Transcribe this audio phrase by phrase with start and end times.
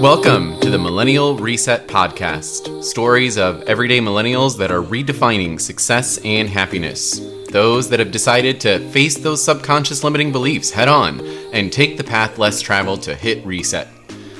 [0.00, 6.48] Welcome to the Millennial Reset Podcast stories of everyday millennials that are redefining success and
[6.48, 7.20] happiness.
[7.50, 11.20] Those that have decided to face those subconscious limiting beliefs head on
[11.52, 13.88] and take the path less traveled to hit reset.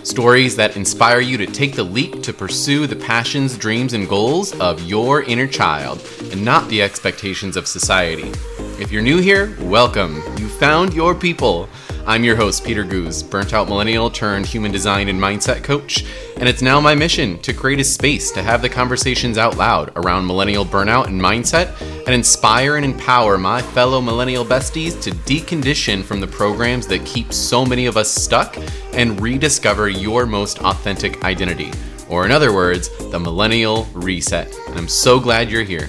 [0.02, 4.58] Stories that inspire you to take the leap to pursue the passions, dreams, and goals
[4.60, 6.02] of your inner child
[6.32, 8.32] and not the expectations of society.
[8.80, 10.22] If you're new here, welcome.
[10.38, 11.68] You found your people.
[12.06, 16.04] I'm your host, Peter Goose, burnt out millennial turned human design and mindset coach,
[16.38, 19.92] and it's now my mission to create a space to have the conversations out loud
[19.96, 26.02] around millennial burnout and mindset and inspire and empower my fellow millennial besties to decondition
[26.02, 28.56] from the programs that keep so many of us stuck
[28.94, 31.70] and rediscover your most authentic identity.
[32.08, 34.52] Or, in other words, the millennial reset.
[34.68, 35.88] And I'm so glad you're here.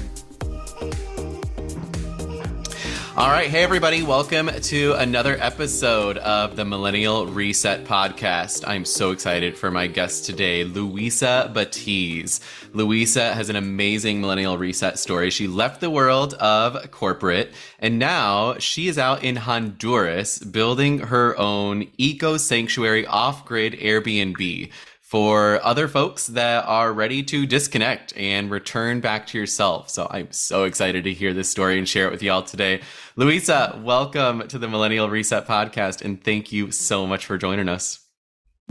[3.18, 3.50] All right.
[3.50, 4.04] Hey, everybody.
[4.04, 8.64] Welcome to another episode of the Millennial Reset Podcast.
[8.66, 12.40] I'm so excited for my guest today, Luisa Batiz.
[12.74, 15.30] Luisa has an amazing Millennial Reset story.
[15.30, 21.38] She left the world of corporate and now she is out in Honduras building her
[21.38, 24.72] own eco sanctuary off grid Airbnb
[25.12, 29.90] for other folks that are ready to disconnect and return back to yourself.
[29.90, 32.80] So I'm so excited to hear this story and share it with y'all today.
[33.18, 38.08] Luisa, welcome to the Millennial Reset Podcast, and thank you so much for joining us.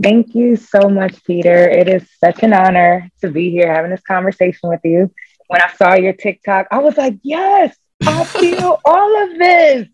[0.01, 1.69] Thank you so much, Peter.
[1.69, 5.13] It is such an honor to be here having this conversation with you.
[5.45, 9.87] When I saw your TikTok, I was like, yes, I feel all of this.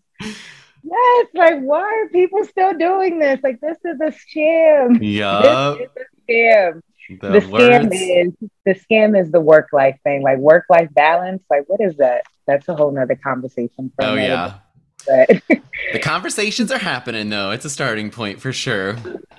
[0.82, 3.38] Yes, like why are people still doing this?
[3.42, 5.02] Like this is a sham.
[5.02, 5.74] Yeah.
[5.78, 6.80] This is a scam.
[7.08, 8.32] The, the scam is
[8.66, 11.42] the scam is the work life thing, like work life balance.
[11.48, 12.22] Like what is that?
[12.46, 13.92] That's a whole nother conversation.
[13.98, 14.54] oh yeah.
[15.06, 15.42] But
[15.92, 17.50] the conversations are happening though.
[17.50, 18.96] It's a starting point for sure.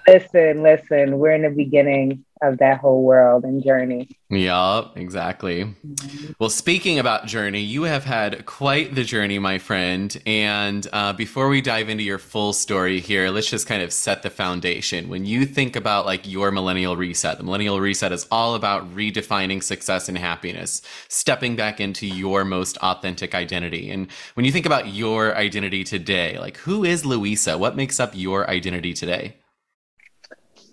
[0.08, 4.08] Listen, listen, we're in the beginning of that whole world and journey.
[4.30, 5.64] Yeah, exactly.
[5.64, 6.34] Mm-hmm.
[6.40, 10.16] Well, speaking about journey, you have had quite the journey, my friend.
[10.26, 14.22] And uh, before we dive into your full story here, let's just kind of set
[14.22, 15.10] the foundation.
[15.10, 19.64] When you think about like your millennial reset, the millennial reset is all about redefining
[19.64, 23.90] success and happiness, stepping back into your most authentic identity.
[23.90, 27.58] And when you think about your identity today, like who is Luisa?
[27.58, 29.39] What makes up your identity today?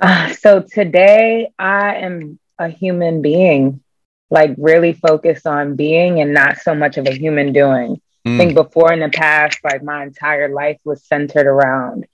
[0.01, 3.83] Uh, so today I am a human being,
[4.31, 8.01] like really focused on being and not so much of a human doing.
[8.27, 8.35] Mm.
[8.35, 12.06] I think before in the past, like my entire life was centered around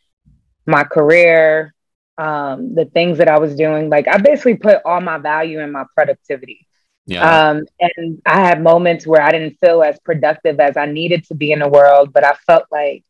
[0.66, 1.75] my career,
[2.19, 3.88] um, the things that I was doing.
[3.88, 6.66] Like I basically put all my value in my productivity.
[7.06, 7.48] Yeah.
[7.48, 11.34] Um, and I had moments where I didn't feel as productive as I needed to
[11.34, 13.04] be in the world, but I felt like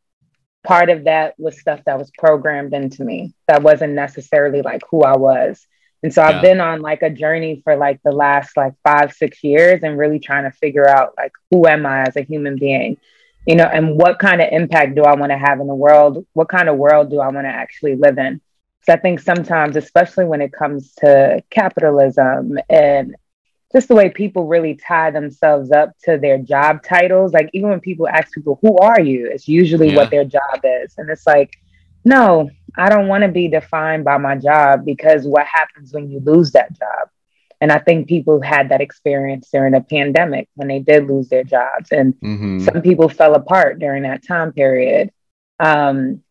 [0.65, 5.03] part of that was stuff that was programmed into me that wasn't necessarily like who
[5.03, 5.67] I was.
[6.03, 6.29] And so yeah.
[6.29, 9.99] I've been on like a journey for like the last like five, six years and
[9.99, 12.97] really trying to figure out like who am I as a human being,
[13.47, 16.27] you know, and what kind of impact do I want to have in the world?
[16.33, 18.41] What kind of world do I want to actually live in?
[18.85, 23.15] So I think sometimes, especially when it comes to capitalism and
[23.73, 27.33] just the way people really tie themselves up to their job titles.
[27.33, 29.97] Like even when people ask people, "Who are you?" It's usually yeah.
[29.97, 31.57] what their job is, and it's like,
[32.05, 36.21] no, I don't want to be defined by my job because what happens when you
[36.21, 37.09] lose that job?
[37.61, 41.45] And I think people had that experience during the pandemic when they did lose their
[41.45, 42.61] jobs, and mm-hmm.
[42.61, 45.11] some people fell apart during that time period.
[45.61, 46.23] Um,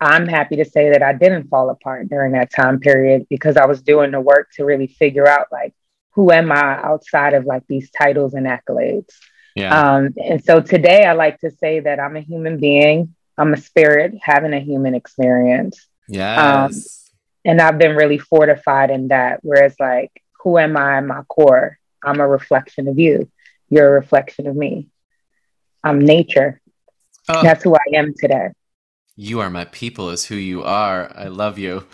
[0.00, 3.66] I'm happy to say that I didn't fall apart during that time period because I
[3.66, 5.74] was doing the work to really figure out like
[6.18, 9.14] who am I outside of like these titles and accolades?
[9.54, 9.70] Yeah.
[9.70, 13.14] Um, and so today I like to say that I'm a human being.
[13.36, 15.86] I'm a spirit having a human experience.
[16.08, 16.40] Yes.
[16.40, 16.82] Um,
[17.44, 19.38] and I've been really fortified in that.
[19.42, 20.10] Whereas, like,
[20.42, 21.78] who am I in my core?
[22.04, 23.30] I'm a reflection of you.
[23.68, 24.88] You're a reflection of me.
[25.84, 26.60] I'm nature.
[27.28, 27.44] Oh.
[27.44, 28.48] That's who I am today.
[29.14, 31.12] You are my people, is who you are.
[31.14, 31.86] I love you.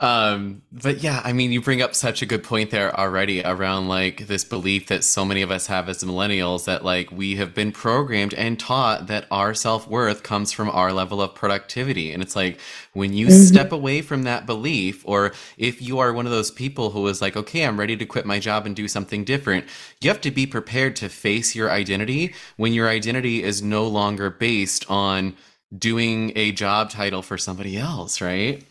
[0.00, 3.88] Um, but yeah, I mean, you bring up such a good point there already around
[3.88, 7.54] like this belief that so many of us have as millennials that like we have
[7.54, 12.12] been programmed and taught that our self worth comes from our level of productivity.
[12.12, 12.58] And it's like
[12.94, 13.42] when you mm-hmm.
[13.42, 17.20] step away from that belief, or if you are one of those people who is
[17.20, 19.66] like, okay, I'm ready to quit my job and do something different,
[20.00, 24.30] you have to be prepared to face your identity when your identity is no longer
[24.30, 25.36] based on
[25.76, 28.64] doing a job title for somebody else, right?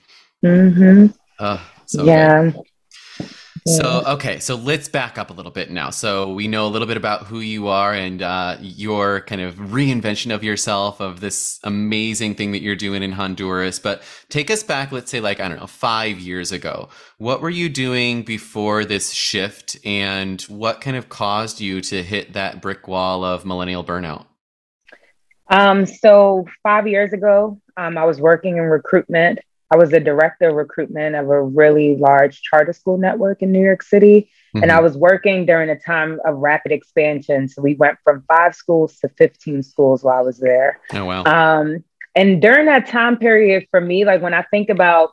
[0.44, 1.08] Mm-hmm.
[1.40, 2.52] Uh, so yeah.
[2.52, 2.64] Good.
[3.68, 5.90] So, okay, so let's back up a little bit now.
[5.90, 9.56] So, we know a little bit about who you are and uh, your kind of
[9.56, 13.78] reinvention of yourself, of this amazing thing that you're doing in Honduras.
[13.78, 16.90] But take us back, let's say, like, I don't know, five years ago.
[17.18, 22.34] What were you doing before this shift, and what kind of caused you to hit
[22.34, 24.26] that brick wall of millennial burnout?
[25.50, 29.40] Um, so, five years ago, um, I was working in recruitment
[29.72, 33.64] I was the director of recruitment of a really large charter school network in New
[33.64, 34.30] York City.
[34.56, 34.64] Mm-hmm.
[34.64, 37.48] And I was working during a time of rapid expansion.
[37.48, 40.82] So we went from five schools to 15 schools while I was there.
[40.94, 41.24] Oh, wow.
[41.24, 41.84] Um,
[42.16, 45.12] and during that time period for me, like when I think about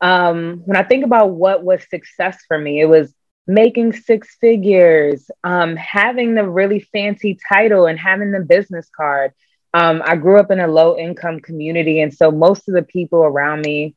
[0.00, 3.14] um, when I think about what was success for me, it was
[3.46, 9.32] making six figures, um, having the really fancy title and having the business card.
[9.74, 12.00] Um, I grew up in a low income community.
[12.00, 13.96] And so most of the people around me,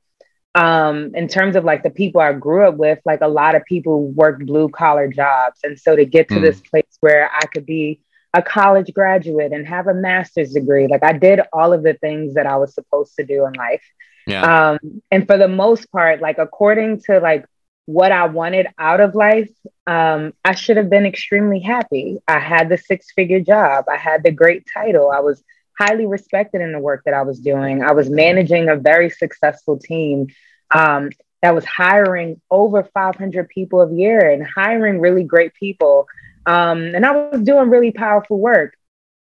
[0.56, 3.64] um, in terms of like the people I grew up with, like a lot of
[3.66, 5.60] people worked blue collar jobs.
[5.64, 6.42] And so to get to mm.
[6.42, 8.02] this place where I could be
[8.34, 12.34] a college graduate and have a master's degree, like I did all of the things
[12.34, 13.84] that I was supposed to do in life.
[14.26, 14.72] Yeah.
[14.72, 17.46] Um, and for the most part, like according to like
[17.86, 19.52] what I wanted out of life,
[19.86, 22.18] um, I should have been extremely happy.
[22.28, 23.86] I had the six figure job.
[23.88, 25.12] I had the great title.
[25.12, 25.44] I was
[25.78, 27.84] highly respected in the work that I was doing.
[27.84, 30.28] I was managing a very successful team
[30.74, 31.10] um,
[31.42, 36.08] that was hiring over 500 people a year and hiring really great people.
[36.46, 38.74] Um, and I was doing really powerful work.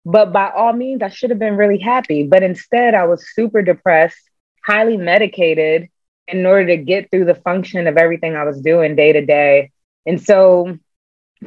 [0.05, 2.23] But by all means, I should have been really happy.
[2.29, 4.31] But instead, I was super depressed,
[4.65, 5.89] highly medicated
[6.29, 9.73] in order to get through the function of everything I was doing day to day.
[10.07, 10.79] And so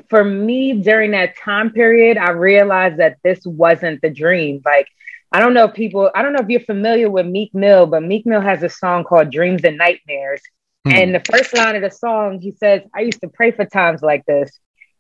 [0.10, 4.62] for me during that time period, I realized that this wasn't the dream.
[4.64, 4.88] Like,
[5.32, 8.04] I don't know if people, I don't know if you're familiar with Meek Mill, but
[8.04, 10.42] Meek Mill has a song called Dreams and Nightmares.
[10.86, 10.94] Hmm.
[10.94, 14.02] And the first line of the song, he says, I used to pray for times
[14.02, 14.52] like this.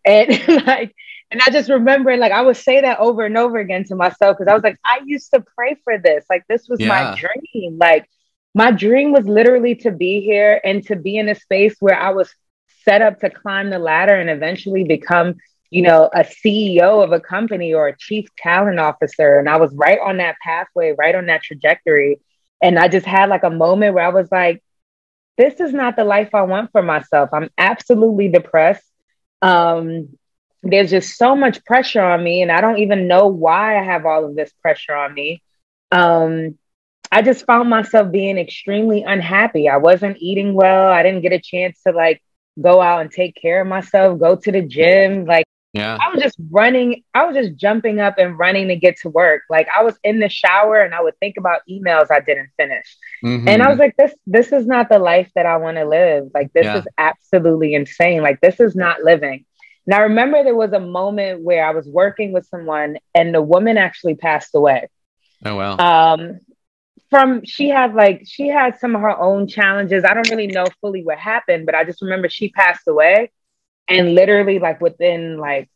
[0.05, 0.29] And
[0.67, 0.95] like,
[1.31, 4.37] and I just remember like I would say that over and over again to myself
[4.37, 6.25] because I was like, I used to pray for this.
[6.29, 6.87] Like this was yeah.
[6.87, 7.77] my dream.
[7.77, 8.09] Like
[8.55, 12.11] my dream was literally to be here and to be in a space where I
[12.11, 12.33] was
[12.89, 15.35] set up to climb the ladder and eventually become
[15.69, 19.37] you know a ceo of a company or a chief talent officer.
[19.37, 22.19] And i was right on that pathway right on that trajectory.
[22.63, 24.63] And i just had like a moment where i was like
[25.37, 27.29] this is not the life i want for myself.
[27.31, 28.91] I'm absolutely depressed.
[29.41, 30.09] Um,
[30.63, 34.05] there's just so much pressure on me and i don't even know why i have
[34.05, 35.43] all of this pressure on me.
[35.91, 36.57] Um,
[37.11, 39.69] i just found myself being extremely unhappy.
[39.69, 40.87] I wasn't eating well.
[40.87, 42.19] I didn't get a chance to like
[42.61, 45.25] go out and take care of myself, go to the gym.
[45.25, 48.97] Like, yeah, I was just running, I was just jumping up and running to get
[49.01, 49.43] to work.
[49.49, 52.97] Like, I was in the shower and I would think about emails I didn't finish.
[53.23, 53.47] Mm-hmm.
[53.47, 56.29] And I was like, this, this is not the life that I want to live.
[56.33, 56.79] Like, this yeah.
[56.79, 58.21] is absolutely insane.
[58.21, 59.45] Like, this is not living.
[59.85, 63.41] And I remember there was a moment where I was working with someone and the
[63.41, 64.87] woman actually passed away.
[65.43, 65.77] Oh wow.
[65.77, 66.39] Um,
[67.09, 70.03] from she had like she had some of her own challenges.
[70.03, 73.31] I don't really know fully what happened, but I just remember she passed away
[73.87, 75.69] and literally like within like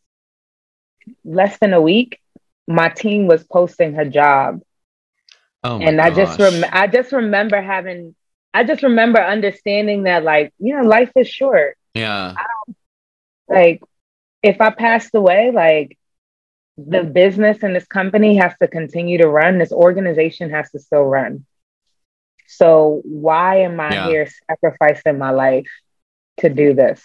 [1.26, 2.20] less than a week,
[2.68, 4.62] my team was posting her job.
[5.64, 8.16] Oh and I just rem- I just remember having
[8.54, 11.78] I just remember understanding that like, you know, life is short.
[11.94, 12.36] Yeah.
[13.48, 13.82] like
[14.44, 15.98] if I passed away, like
[16.78, 19.58] the business and this company has to continue to run.
[19.58, 21.46] This organization has to still run.
[22.48, 24.08] So why am I yeah.
[24.08, 25.70] here sacrificing my life
[26.38, 27.04] to do this?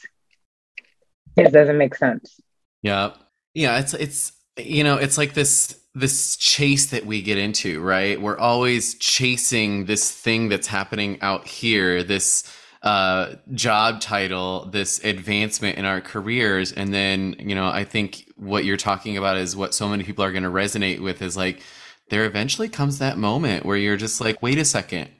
[1.36, 2.40] It doesn't make sense.
[2.82, 3.12] Yeah.
[3.54, 8.20] Yeah, it's it's you know, it's like this this chase that we get into, right?
[8.20, 12.44] We're always chasing this thing that's happening out here, this
[12.82, 16.72] uh, job title, this advancement in our careers.
[16.72, 20.24] And then, you know, I think what you're talking about is what so many people
[20.24, 21.62] are going to resonate with is like,
[22.10, 25.10] there eventually comes that moment where you're just like, wait a second.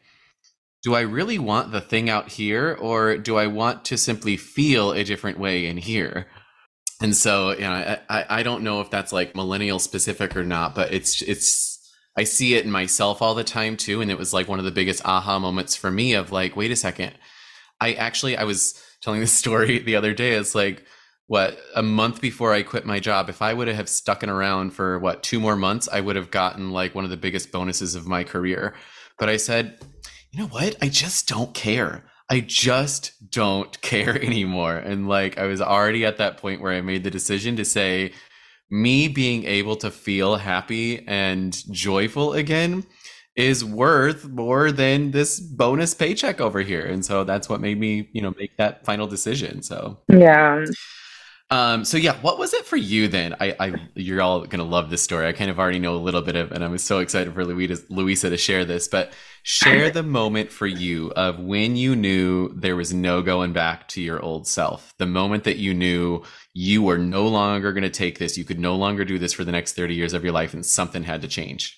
[0.84, 4.92] Do I really want the thing out here or do I want to simply feel
[4.92, 6.28] a different way in here?
[7.00, 10.74] And so, you know, I, I don't know if that's like millennial specific or not,
[10.74, 11.76] but it's, it's,
[12.16, 14.00] I see it in myself all the time too.
[14.00, 16.70] And it was like one of the biggest aha moments for me of like, wait
[16.70, 17.12] a second
[17.80, 20.32] I actually I was telling this story the other day.
[20.32, 20.84] It's like
[21.26, 23.28] what a month before I quit my job.
[23.28, 26.30] If I would have stuck it around for what two more months, I would have
[26.30, 28.74] gotten like one of the biggest bonuses of my career.
[29.18, 29.78] But I said,
[30.30, 30.76] you know what?
[30.80, 32.04] I just don't care.
[32.30, 34.76] I just don't care anymore.
[34.76, 38.12] And like I was already at that point where I made the decision to say,
[38.70, 42.84] me being able to feel happy and joyful again
[43.38, 46.84] is worth more than this bonus paycheck over here.
[46.84, 49.62] And so that's what made me, you know, make that final decision.
[49.62, 50.64] So, yeah.
[51.50, 53.34] Um, so yeah, what was it for you then?
[53.40, 55.26] I, I you're all gonna love this story.
[55.26, 57.44] I kind of already know a little bit of, and I was so excited for
[57.44, 58.86] Luisa, Luisa to share this.
[58.86, 59.12] But
[59.44, 64.02] share the moment for you of when you knew there was no going back to
[64.02, 64.92] your old self.
[64.98, 68.58] The moment that you knew you were no longer going to take this, you could
[68.58, 71.22] no longer do this for the next 30 years of your life, and something had
[71.22, 71.77] to change.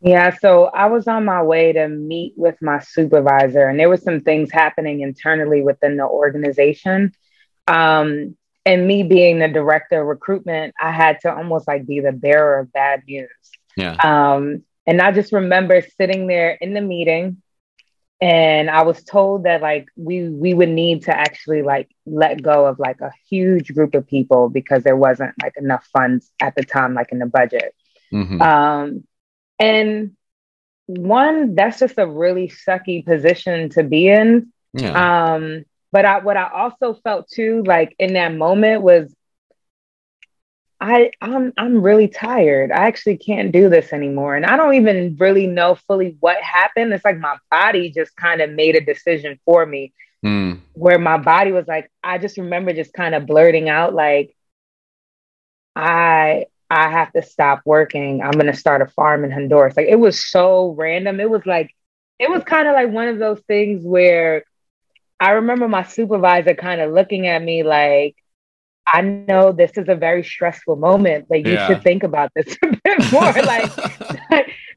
[0.00, 3.96] Yeah, so I was on my way to meet with my supervisor, and there were
[3.96, 7.12] some things happening internally within the organization.
[7.66, 12.12] Um, and me being the director of recruitment, I had to almost like be the
[12.12, 13.28] bearer of bad news.
[13.76, 13.94] Yeah.
[13.94, 17.42] Um, and I just remember sitting there in the meeting
[18.20, 22.66] and I was told that like we we would need to actually like let go
[22.66, 26.64] of like a huge group of people because there wasn't like enough funds at the
[26.64, 27.74] time, like in the budget.
[28.12, 28.42] Mm-hmm.
[28.42, 29.04] Um,
[29.58, 30.16] and
[30.86, 34.52] one, that's just a really sucky position to be in.
[34.72, 35.34] Yeah.
[35.34, 39.14] Um, but I, what I also felt too, like in that moment, was
[40.80, 42.70] I I'm I'm really tired.
[42.70, 44.36] I actually can't do this anymore.
[44.36, 46.92] And I don't even really know fully what happened.
[46.92, 49.92] It's like my body just kind of made a decision for me.
[50.24, 50.60] Mm.
[50.74, 54.36] Where my body was like, I just remember just kind of blurting out like
[55.74, 58.22] I I have to stop working.
[58.22, 59.76] I'm gonna start a farm in Honduras.
[59.76, 61.20] Like it was so random.
[61.20, 61.74] It was like
[62.18, 64.44] it was kind of like one of those things where
[65.20, 68.16] I remember my supervisor kind of looking at me like,
[68.86, 71.66] I know this is a very stressful moment, but you yeah.
[71.66, 73.32] should think about this a bit more.
[73.42, 73.70] like,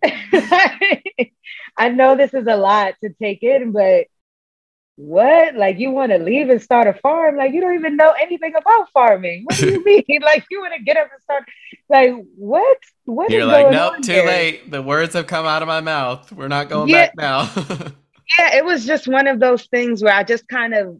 [1.77, 4.07] I know this is a lot to take in, but
[5.01, 5.55] what?
[5.55, 7.37] Like, you want to leave and start a farm?
[7.37, 9.43] Like, you don't even know anything about farming.
[9.45, 10.03] What do you mean?
[10.21, 11.43] like, you want to get up and start?
[11.89, 12.77] Like, what?
[13.05, 14.69] What You're like, nope, too late.
[14.71, 16.31] The words have come out of my mouth.
[16.31, 17.11] We're not going yeah.
[17.13, 17.91] back now
[18.37, 20.99] yeah, it was just one of those things where I just kind of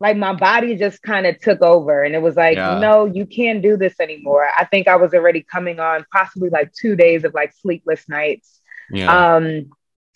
[0.00, 2.78] like my body just kind of took over and it was like, yeah.
[2.78, 4.48] no, you can't do this anymore.
[4.58, 8.60] I think I was already coming on possibly like two days of like sleepless nights.
[8.90, 9.36] Yeah.
[9.36, 9.70] Um,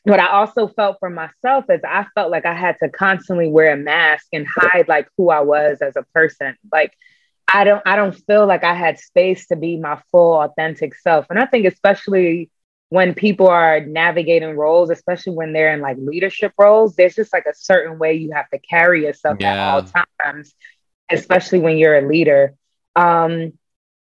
[0.05, 3.73] what I also felt for myself is I felt like I had to constantly wear
[3.73, 6.57] a mask and hide like who I was as a person.
[6.73, 6.93] Like
[7.52, 11.26] I don't I don't feel like I had space to be my full authentic self.
[11.31, 12.50] And I think especially
[12.90, 17.45] when people are navigating roles, especially when they're in like leadership roles, there's just like
[17.47, 19.52] a certain way you have to carry yourself yeah.
[19.52, 20.55] at all times,
[21.11, 22.55] especially when you're a leader.
[22.97, 23.52] Um,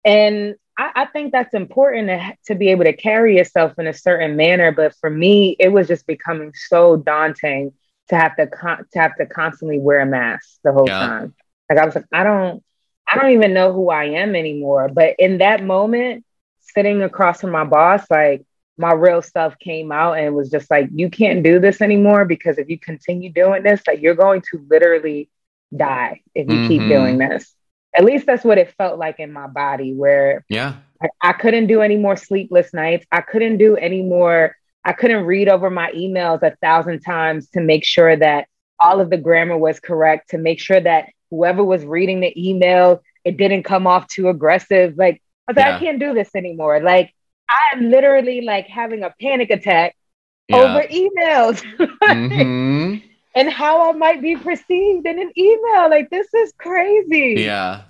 [0.06, 3.94] and I, I think that's important to, to be able to carry yourself in a
[3.94, 4.72] certain manner.
[4.72, 7.74] But for me, it was just becoming so daunting
[8.08, 11.00] to have to con- to have to constantly wear a mask the whole yeah.
[11.00, 11.36] time.
[11.70, 12.64] Like I was like, I don't,
[13.06, 14.88] I don't even know who I am anymore.
[14.88, 16.26] But in that moment,
[16.62, 18.46] sitting across from my boss, like
[18.78, 22.58] my real self came out and was just like, you can't do this anymore because
[22.58, 25.30] if you continue doing this, like you're going to literally
[25.76, 26.68] die if you mm-hmm.
[26.68, 27.54] keep doing this.
[27.98, 31.68] At least that's what it felt like in my body, where yeah, I, I couldn't
[31.68, 33.06] do any more sleepless nights.
[33.12, 34.56] I couldn't do any more.
[34.86, 38.48] I couldn't read over my emails a thousand times to make sure that
[38.80, 43.02] all of the grammar was correct, to make sure that whoever was reading the email,
[43.26, 44.96] it didn't come off too aggressive.
[44.98, 45.76] Like, I was yeah.
[45.76, 46.80] I can't do this anymore.
[46.80, 47.14] Like,
[47.50, 49.96] I am literally like having a panic attack
[50.48, 50.58] yeah.
[50.58, 51.64] over emails
[52.04, 53.08] mm-hmm.
[53.40, 55.90] And how I might be perceived in an email.
[55.90, 57.36] Like this is crazy.
[57.38, 57.84] Yeah.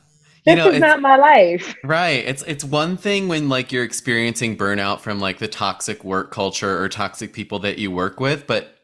[0.45, 1.75] You this know, is not my life.
[1.83, 2.23] Right.
[2.25, 6.79] It's it's one thing when like you're experiencing burnout from like the toxic work culture
[6.81, 8.75] or toxic people that you work with, but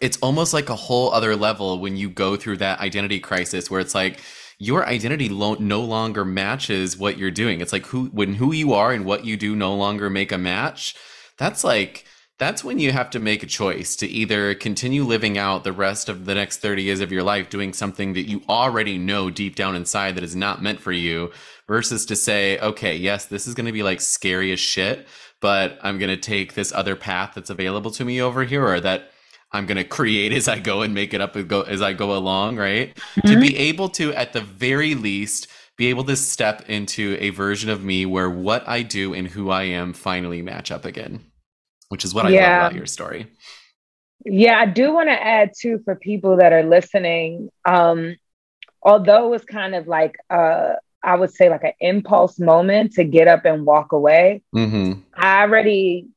[0.00, 3.80] it's almost like a whole other level when you go through that identity crisis where
[3.80, 4.20] it's like
[4.58, 7.60] your identity lo- no longer matches what you're doing.
[7.60, 10.38] It's like who when who you are and what you do no longer make a
[10.38, 10.94] match.
[11.38, 12.04] That's like
[12.38, 16.08] that's when you have to make a choice to either continue living out the rest
[16.08, 19.54] of the next 30 years of your life doing something that you already know deep
[19.54, 21.30] down inside that is not meant for you
[21.68, 25.06] versus to say, okay, yes, this is going to be like scary as shit,
[25.40, 28.80] but I'm going to take this other path that's available to me over here or
[28.80, 29.10] that
[29.52, 31.92] I'm going to create as I go and make it up as, go, as I
[31.92, 32.94] go along, right?
[32.96, 33.28] Mm-hmm.
[33.28, 37.70] To be able to, at the very least, be able to step into a version
[37.70, 41.24] of me where what I do and who I am finally match up again,
[41.94, 42.50] which is what I yeah.
[42.50, 43.28] love about your story.
[44.24, 47.50] Yeah, I do want to add too for people that are listening.
[47.64, 48.16] Um,
[48.82, 50.72] although it was kind of like uh,
[51.04, 54.42] I would say like an impulse moment to get up and walk away.
[54.56, 55.02] Mm-hmm.
[55.14, 56.08] I already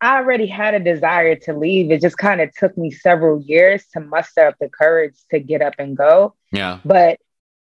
[0.00, 1.90] I already had a desire to leave.
[1.90, 5.60] It just kind of took me several years to muster up the courage to get
[5.60, 6.34] up and go.
[6.52, 6.78] Yeah.
[6.84, 7.18] But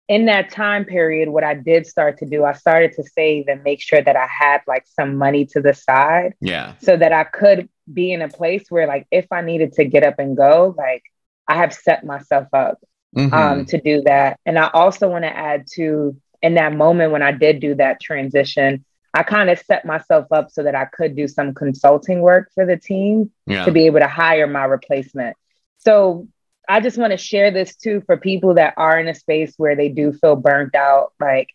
[0.08, 3.64] in that time period, what I did start to do, I started to save and
[3.64, 6.34] make sure that I had like some money to the side.
[6.42, 6.74] Yeah.
[6.82, 10.04] So that I could be in a place where like if I needed to get
[10.04, 11.04] up and go, like
[11.48, 12.80] I have set myself up
[13.16, 13.34] mm-hmm.
[13.34, 14.40] um, to do that.
[14.46, 18.02] And I also want to add to in that moment when I did do that
[18.02, 22.50] transition, I kind of set myself up so that I could do some consulting work
[22.56, 23.66] for the team yeah.
[23.66, 25.36] to be able to hire my replacement.
[25.80, 26.28] So
[26.68, 29.76] I just want to share this too for people that are in a space where
[29.76, 31.14] they do feel burnt out.
[31.20, 31.50] Like,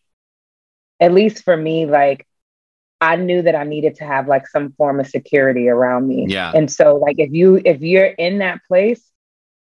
[1.00, 2.26] at least for me, like,
[3.00, 6.26] I knew that I needed to have like some form of security around me.
[6.28, 6.52] Yeah.
[6.54, 9.02] And so, like, if you if you're in that place,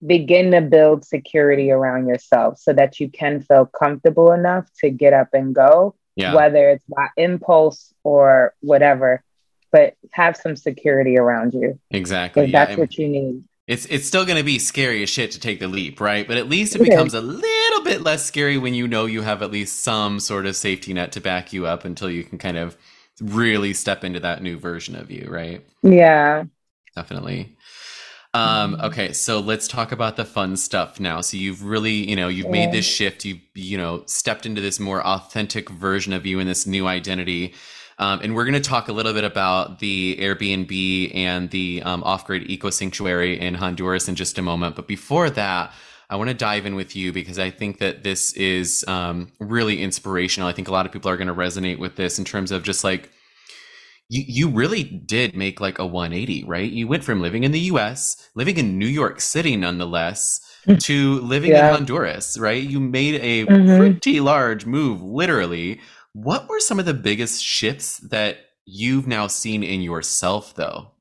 [0.06, 5.14] begin to build security around yourself so that you can feel comfortable enough to get
[5.14, 6.34] up and go, yeah.
[6.34, 9.24] whether it's by impulse or whatever.
[9.72, 11.80] But have some security around you.
[11.92, 12.46] Exactly.
[12.46, 15.40] Yeah, that's what you need it's it's still going to be scary as shit to
[15.40, 16.28] take the leap, right?
[16.28, 19.44] But at least it becomes a little bit less scary when you know you have
[19.44, 22.58] at least some sort of safety net to back you up until you can kind
[22.58, 22.76] of
[23.22, 25.64] really step into that new version of you, right?
[25.84, 26.46] Yeah.
[26.96, 27.56] Definitely.
[28.34, 31.22] Um, okay, so let's talk about the fun stuff now.
[31.22, 32.52] So you've really, you know, you've yeah.
[32.52, 33.24] made this shift.
[33.24, 37.54] You, you know, stepped into this more authentic version of you and this new identity.
[38.00, 42.02] Um, and we're going to talk a little bit about the Airbnb and the um,
[42.04, 44.78] off grid eco sanctuary in Honduras in just a moment.
[44.78, 45.74] But before that,
[46.10, 49.82] I want to dive in with you because I think that this is um, really
[49.82, 50.48] inspirational.
[50.48, 52.64] I think a lot of people are going to resonate with this in terms of
[52.64, 53.12] just like,
[54.08, 56.72] you, you really did make like a 180, right?
[56.72, 60.40] You went from living in the US, living in New York City nonetheless,
[60.80, 61.70] to living yeah.
[61.70, 62.62] in Honduras, right?
[62.62, 63.78] You made a mm-hmm.
[63.78, 65.80] pretty large move, literally,
[66.14, 70.92] what were some of the biggest shifts that you've now seen in yourself, though?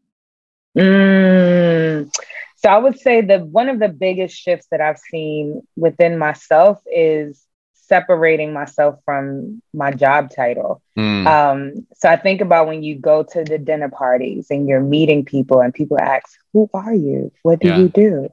[0.76, 2.10] Mm,
[2.56, 6.80] so I would say that one of the biggest shifts that I've seen within myself
[6.86, 10.82] is separating myself from my job title.
[10.96, 11.26] Mm.
[11.26, 15.24] Um, so I think about when you go to the dinner parties and you're meeting
[15.24, 17.32] people, and people ask, "Who are you?
[17.42, 17.78] What do yeah.
[17.78, 18.28] you do?"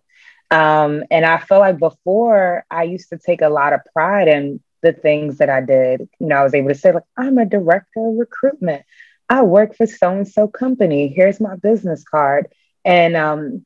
[0.51, 4.59] Um, and I feel like before I used to take a lot of pride in
[4.85, 6.07] the things that I did.
[6.19, 8.83] You know, I was able to say, like, I'm a director of recruitment.
[9.27, 11.07] I work for so and so company.
[11.07, 12.47] Here's my business card.
[12.85, 13.65] And um,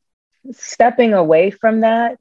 [0.51, 2.17] stepping away from that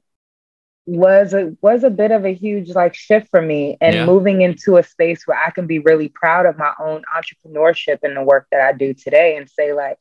[0.85, 4.05] was a was a bit of a huge like shift for me and yeah.
[4.05, 8.17] moving into a space where I can be really proud of my own entrepreneurship and
[8.17, 9.99] the work that I do today and say like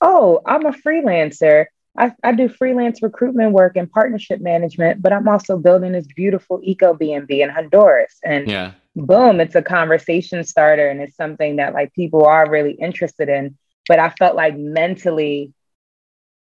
[0.00, 5.28] oh I'm a freelancer I, I do freelance recruitment work and partnership management, but I'm
[5.28, 8.18] also building this beautiful eco BNB in Honduras.
[8.24, 8.72] And yeah.
[8.96, 13.56] boom, it's a conversation starter and it's something that like people are really interested in.
[13.86, 15.52] But I felt like mentally,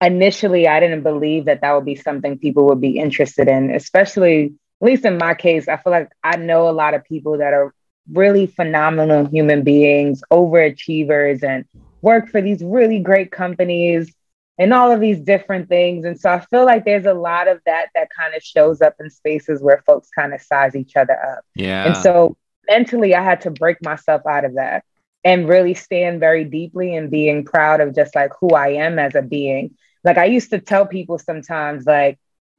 [0.00, 4.54] initially, I didn't believe that that would be something people would be interested in, especially,
[4.80, 7.52] at least in my case, I feel like I know a lot of people that
[7.52, 7.74] are
[8.10, 11.66] really phenomenal human beings, overachievers, and
[12.00, 14.12] work for these really great companies
[14.58, 16.04] and all of these different things.
[16.04, 18.94] And so I feel like there's a lot of that that kind of shows up
[19.00, 21.44] in spaces where folks kind of size each other up.
[21.54, 21.86] Yeah.
[21.86, 22.36] And so
[22.68, 24.84] mentally, I had to break myself out of that
[25.24, 29.14] and really stand very deeply in being proud of just like who I am as
[29.14, 29.76] a being.
[30.04, 32.18] Like I used to tell people sometimes, like,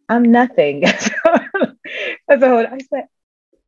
[0.10, 0.80] I'm nothing.
[0.82, 1.10] That's
[2.30, 3.08] a I said,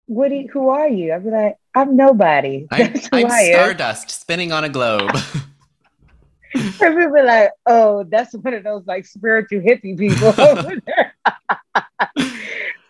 [0.07, 1.13] what do you, who are you?
[1.13, 2.67] I'd be like, I'm nobody.
[2.71, 5.11] I'm, I'm stardust spinning on a globe.
[6.55, 11.13] and people like, oh, that's one of those like spiritual hippie people over there.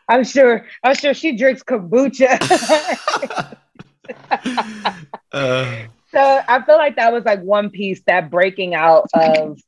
[0.07, 0.65] I'm sure.
[0.83, 2.39] I'm sure she drinks kombucha.
[5.31, 5.75] uh.
[6.11, 9.59] So I feel like that was like one piece that breaking out of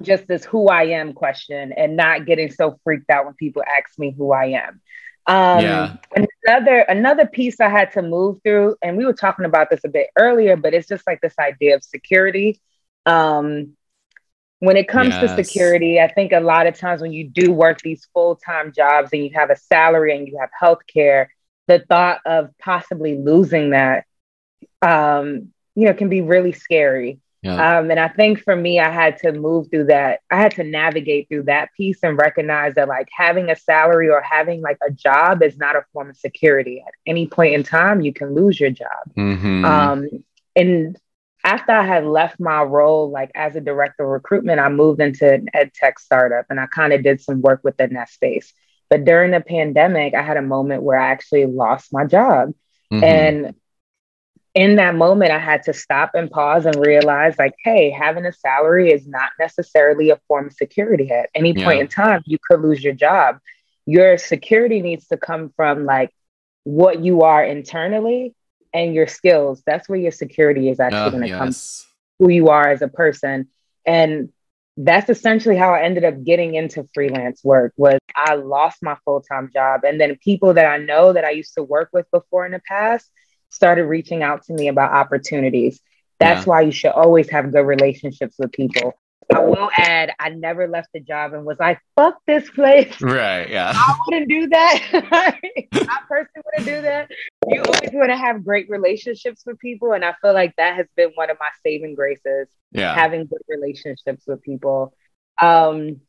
[0.00, 3.98] just this who I am question and not getting so freaked out when people ask
[3.98, 4.80] me who I am.
[5.26, 5.96] Um, yeah.
[6.46, 9.88] Another another piece I had to move through, and we were talking about this a
[9.88, 12.60] bit earlier, but it's just like this idea of security
[13.06, 13.76] um,
[14.60, 15.20] when it comes yes.
[15.36, 18.72] to security, I think a lot of times when you do work these full time
[18.72, 21.30] jobs and you have a salary and you have health care,
[21.66, 24.04] the thought of possibly losing that,
[24.80, 27.20] um, you know, can be really scary.
[27.42, 27.78] Yeah.
[27.78, 30.20] Um, and I think for me, I had to move through that.
[30.30, 34.22] I had to navigate through that piece and recognize that like having a salary or
[34.22, 36.82] having like a job is not a form of security.
[36.86, 39.12] At any point in time, you can lose your job.
[39.14, 39.64] Mm-hmm.
[39.66, 40.08] Um,
[40.56, 40.96] and
[41.44, 45.30] after I had left my role, like as a director of recruitment, I moved into
[45.30, 48.52] an ed tech startup and I kind of did some work within that space.
[48.88, 52.54] But during the pandemic, I had a moment where I actually lost my job.
[52.90, 53.04] Mm-hmm.
[53.04, 53.54] And
[54.54, 58.32] in that moment, I had to stop and pause and realize, like, hey, having a
[58.32, 61.10] salary is not necessarily a form of security.
[61.10, 61.64] At any yeah.
[61.64, 63.38] point in time, you could lose your job.
[63.84, 66.10] Your security needs to come from like
[66.62, 68.34] what you are internally
[68.74, 69.62] and your skills.
[69.64, 71.38] That's where your security is actually uh, going to yes.
[71.38, 72.26] come.
[72.26, 73.48] Who you are as a person,
[73.86, 74.28] and
[74.76, 79.50] that's essentially how I ended up getting into freelance work was I lost my full-time
[79.52, 82.52] job and then people that I know that I used to work with before in
[82.52, 83.08] the past
[83.50, 85.80] started reaching out to me about opportunities.
[86.18, 86.50] That's yeah.
[86.50, 88.94] why you should always have good relationships with people.
[89.32, 93.00] I will add, I never left the job and was like, fuck this place.
[93.00, 93.48] Right.
[93.48, 93.72] Yeah.
[93.74, 94.82] I wouldn't do that.
[94.92, 97.10] I personally wouldn't do that.
[97.48, 99.92] You always want to have great relationships with people.
[99.92, 102.48] And I feel like that has been one of my saving graces.
[102.72, 102.94] Yeah.
[102.94, 104.94] Having good relationships with people.
[105.40, 106.00] Um,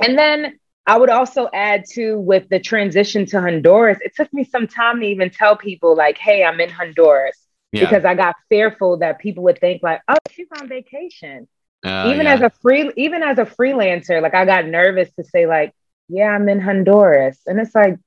[0.00, 4.44] and then I would also add to with the transition to Honduras, it took me
[4.44, 7.38] some time to even tell people, like, hey, I'm in Honduras.
[7.72, 7.80] Yeah.
[7.80, 11.48] Because I got fearful that people would think like, oh, she's on vacation
[11.84, 12.34] uh, even yeah.
[12.34, 15.72] as a free, even as a freelancer, like I got nervous to say like,
[16.08, 17.98] yeah, I'm in Honduras, and it's like,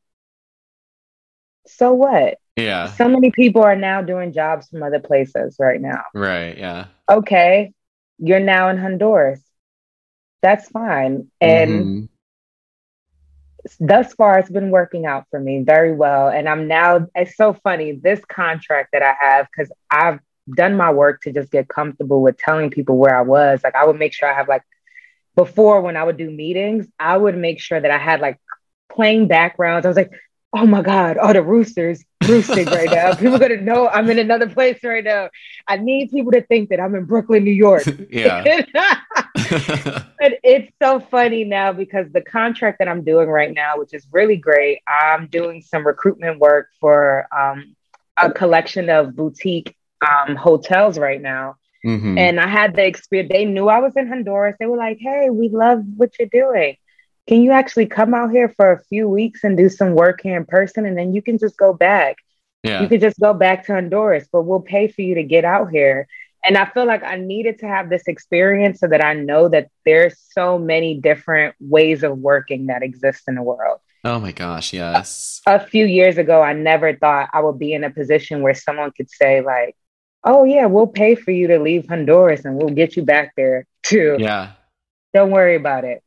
[1.68, 2.40] so what?
[2.56, 2.88] Yeah.
[2.88, 6.02] So many people are now doing jobs from other places right now.
[6.14, 6.58] Right.
[6.58, 6.88] Yeah.
[7.10, 7.74] Okay,
[8.18, 9.42] you're now in Honduras.
[10.42, 11.72] That's fine, and.
[11.72, 12.06] Mm-hmm
[13.80, 17.54] thus far it's been working out for me very well and i'm now it's so
[17.54, 20.20] funny this contract that i have because i've
[20.56, 23.62] done my work to just get comfortable with telling people where I was.
[23.64, 24.64] Like I would make sure I have like
[25.36, 28.40] before when I would do meetings, I would make sure that I had like
[28.92, 29.86] playing backgrounds.
[29.86, 30.12] I was like,
[30.54, 33.14] oh my God, all the roosters roosting right now.
[33.20, 35.30] People gonna know I'm in another place right now.
[35.68, 37.84] I need people to think that I'm in Brooklyn, New York.
[38.10, 38.62] yeah.
[39.36, 44.08] but it's so funny now because the contract that I'm doing right now, which is
[44.12, 47.76] really great, I'm doing some recruitment work for um,
[48.18, 51.56] a collection of boutique um, hotels right now.
[51.86, 52.18] Mm-hmm.
[52.18, 53.32] And I had the experience.
[53.32, 54.56] They knew I was in Honduras.
[54.60, 56.76] They were like, "Hey, we love what you're doing.
[57.28, 60.38] Can you actually come out here for a few weeks and do some work here
[60.38, 62.18] in person, and then you can just go back.
[62.64, 62.82] Yeah.
[62.82, 65.72] You can just go back to Honduras, but we'll pay for you to get out
[65.72, 66.08] here."
[66.44, 69.70] And I feel like I needed to have this experience so that I know that
[69.86, 73.80] there's so many different ways of working that exist in the world.
[74.04, 75.42] Oh my gosh, yes.
[75.46, 78.54] A, a few years ago, I never thought I would be in a position where
[78.54, 79.76] someone could say, like,
[80.28, 83.66] oh yeah, we'll pay for you to leave Honduras and we'll get you back there
[83.82, 84.18] too.
[84.20, 84.52] Yeah.
[85.14, 86.04] Don't worry about it.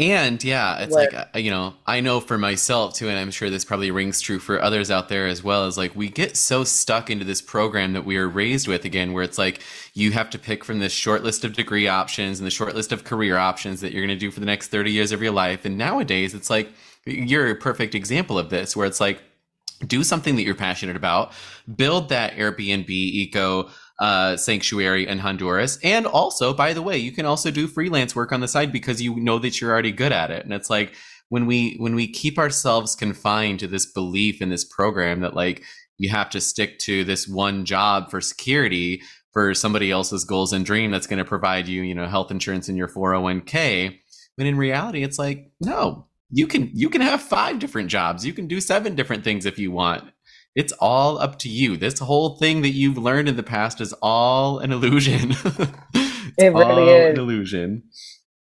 [0.00, 3.50] And yeah, it's like, uh, you know, I know for myself too, and I'm sure
[3.50, 6.62] this probably rings true for others out there as well, is like we get so
[6.62, 9.60] stuck into this program that we are raised with again, where it's like
[9.94, 12.92] you have to pick from this short list of degree options and the short list
[12.92, 15.32] of career options that you're going to do for the next 30 years of your
[15.32, 15.64] life.
[15.64, 16.70] And nowadays, it's like
[17.04, 19.20] you're a perfect example of this, where it's like,
[19.86, 21.32] do something that you're passionate about,
[21.76, 25.78] build that Airbnb eco uh, sanctuary in Honduras.
[25.82, 29.02] And also, by the way, you can also do freelance work on the side because
[29.02, 30.44] you know that you're already good at it.
[30.44, 30.94] And it's like
[31.28, 35.64] when we when we keep ourselves confined to this belief in this program that like
[35.98, 40.64] you have to stick to this one job for security for somebody else's goals and
[40.64, 43.98] dream that's going to provide you, you know, health insurance in your 401k.
[44.36, 48.24] When in reality, it's like, no, you can you can have five different jobs.
[48.24, 50.04] You can do seven different things if you want.
[50.54, 51.76] It's all up to you.
[51.76, 55.34] This whole thing that you've learned in the past is all an illusion.
[56.38, 57.82] It really is an illusion.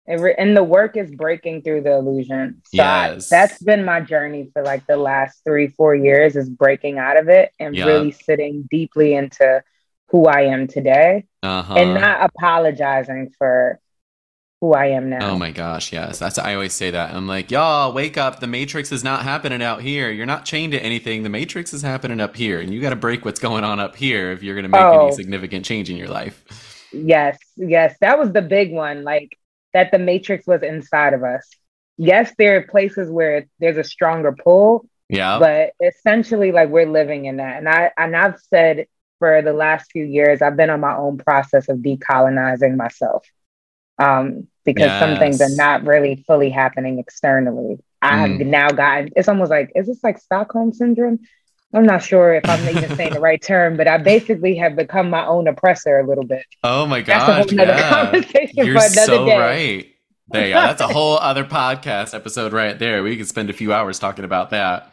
[0.07, 2.61] Re- and the work is breaking through the illusion.
[2.65, 3.33] So yes.
[3.33, 7.17] I, that's been my journey for like the last three four years is breaking out
[7.17, 7.87] of it and yeah.
[7.87, 9.63] really sitting deeply into
[10.09, 11.27] who i am today.
[11.43, 11.75] Uh-huh.
[11.75, 13.79] and not apologizing for
[14.65, 15.31] who I am now.
[15.31, 16.19] Oh my gosh, yes.
[16.19, 17.15] That's I always say that.
[17.15, 18.41] I'm like, y'all, wake up.
[18.41, 20.11] The Matrix is not happening out here.
[20.11, 21.23] You're not chained to anything.
[21.23, 22.61] The Matrix is happening up here.
[22.61, 25.09] And you gotta break what's going on up here if you're gonna make oh.
[25.09, 26.89] any significant change in your life.
[26.93, 27.95] Yes, yes.
[28.01, 29.05] That was the big one.
[29.05, 29.37] Like
[29.75, 31.47] that the Matrix was inside of us.
[31.99, 34.87] Yes, there are places where there's a stronger pull.
[35.11, 35.39] Yeah.
[35.39, 37.59] But essentially like we're living in that.
[37.59, 38.87] And I and I've said
[39.19, 43.27] for the last few years, I've been on my own process of decolonizing myself
[43.99, 45.01] um, because yes.
[45.01, 47.79] some things are not really fully happening externally.
[48.03, 48.47] I have mm.
[48.47, 51.21] now gotten it's almost like is this like Stockholm syndrome?
[51.73, 55.11] I'm not sure if I'm even saying the right term, but I basically have become
[55.11, 56.45] my own oppressor a little bit.
[56.63, 57.51] Oh my gosh.
[57.51, 58.13] yeah.
[58.53, 59.39] You're so day.
[59.39, 59.95] right.
[60.29, 60.61] There you go.
[60.61, 63.03] That's a whole other podcast episode right there.
[63.03, 64.93] We could spend a few hours talking about that.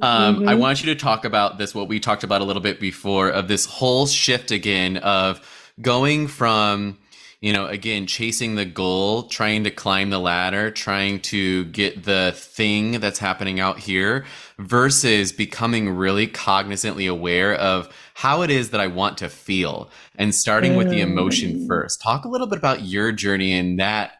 [0.00, 0.48] Um, mm-hmm.
[0.48, 3.28] I want you to talk about this, what we talked about a little bit before,
[3.28, 5.40] of this whole shift again of
[5.80, 6.98] going from
[7.42, 12.32] you know, again, chasing the goal, trying to climb the ladder, trying to get the
[12.36, 14.24] thing that's happening out here
[14.58, 20.32] versus becoming really cognizantly aware of how it is that I want to feel and
[20.32, 21.66] starting with the emotion mm.
[21.66, 22.00] first.
[22.00, 24.12] Talk a little bit about your journey and that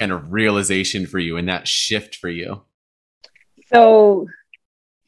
[0.00, 2.62] kind of realization for you and that shift for you.
[3.72, 4.26] So,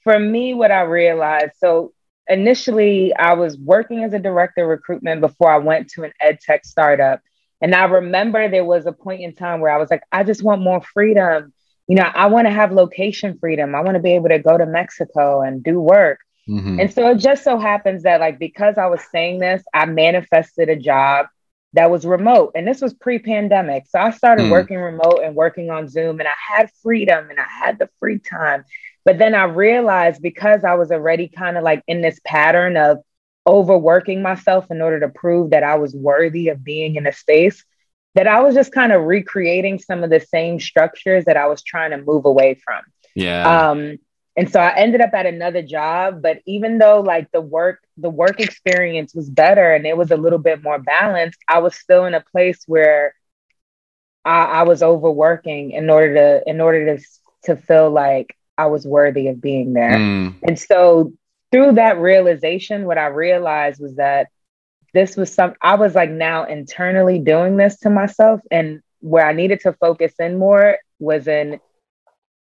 [0.04, 1.92] for me, what I realized so
[2.28, 6.38] initially, I was working as a director of recruitment before I went to an ed
[6.40, 7.20] tech startup
[7.60, 10.42] And I remember there was a point in time where I was like, I just
[10.42, 11.52] want more freedom.
[11.86, 13.74] You know, I want to have location freedom.
[13.74, 16.20] I want to be able to go to Mexico and do work.
[16.48, 16.80] Mm-hmm.
[16.80, 20.68] And so it just so happens that, like, because I was saying this, I manifested
[20.68, 21.26] a job
[21.72, 22.52] that was remote.
[22.54, 23.84] And this was pre pandemic.
[23.88, 24.50] So I started mm.
[24.50, 28.18] working remote and working on Zoom, and I had freedom and I had the free
[28.18, 28.64] time.
[29.04, 32.98] But then I realized because I was already kind of like in this pattern of
[33.46, 37.64] overworking myself in order to prove that I was worthy of being in a space,
[38.14, 41.62] that I was just kind of recreating some of the same structures that I was
[41.62, 42.82] trying to move away from.
[43.14, 43.70] Yeah.
[43.70, 43.98] Um,
[44.36, 48.10] and so I ended up at another job, but even though like the work, the
[48.10, 52.04] work experience was better and it was a little bit more balanced, I was still
[52.04, 53.14] in a place where
[54.24, 57.04] I, I was overworking in order to in order to
[57.44, 59.96] to feel like I was worthy of being there.
[59.96, 60.34] Mm.
[60.42, 61.12] And so
[61.56, 64.28] through that realization, what I realized was that
[64.92, 68.42] this was some I was like now internally doing this to myself.
[68.50, 71.58] And where I needed to focus in more was in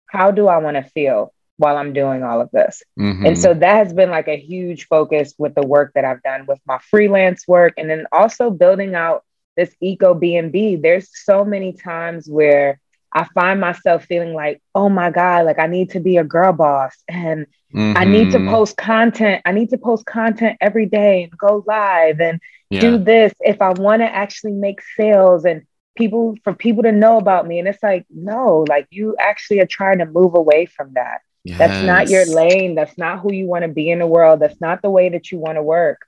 [0.05, 2.83] how do I want to feel while I'm doing all of this?
[2.99, 3.25] Mm-hmm.
[3.25, 6.45] And so that has been like a huge focus with the work that I've done
[6.45, 9.23] with my freelance work and then also building out
[9.57, 10.75] this eco B&B.
[10.75, 12.79] There's so many times where
[13.11, 16.53] I find myself feeling like, oh my God, like I need to be a girl
[16.53, 17.97] boss and mm-hmm.
[17.97, 18.49] I need to mm-hmm.
[18.49, 19.41] post content.
[19.45, 22.81] I need to post content every day and go live and yeah.
[22.81, 25.63] do this if I want to actually make sales and
[25.95, 27.59] people for people to know about me.
[27.59, 31.21] And it's like, no, like you actually are trying to move away from that.
[31.43, 31.57] Yes.
[31.57, 32.75] That's not your lane.
[32.75, 34.39] That's not who you want to be in the world.
[34.39, 36.01] That's not the way that you want to work.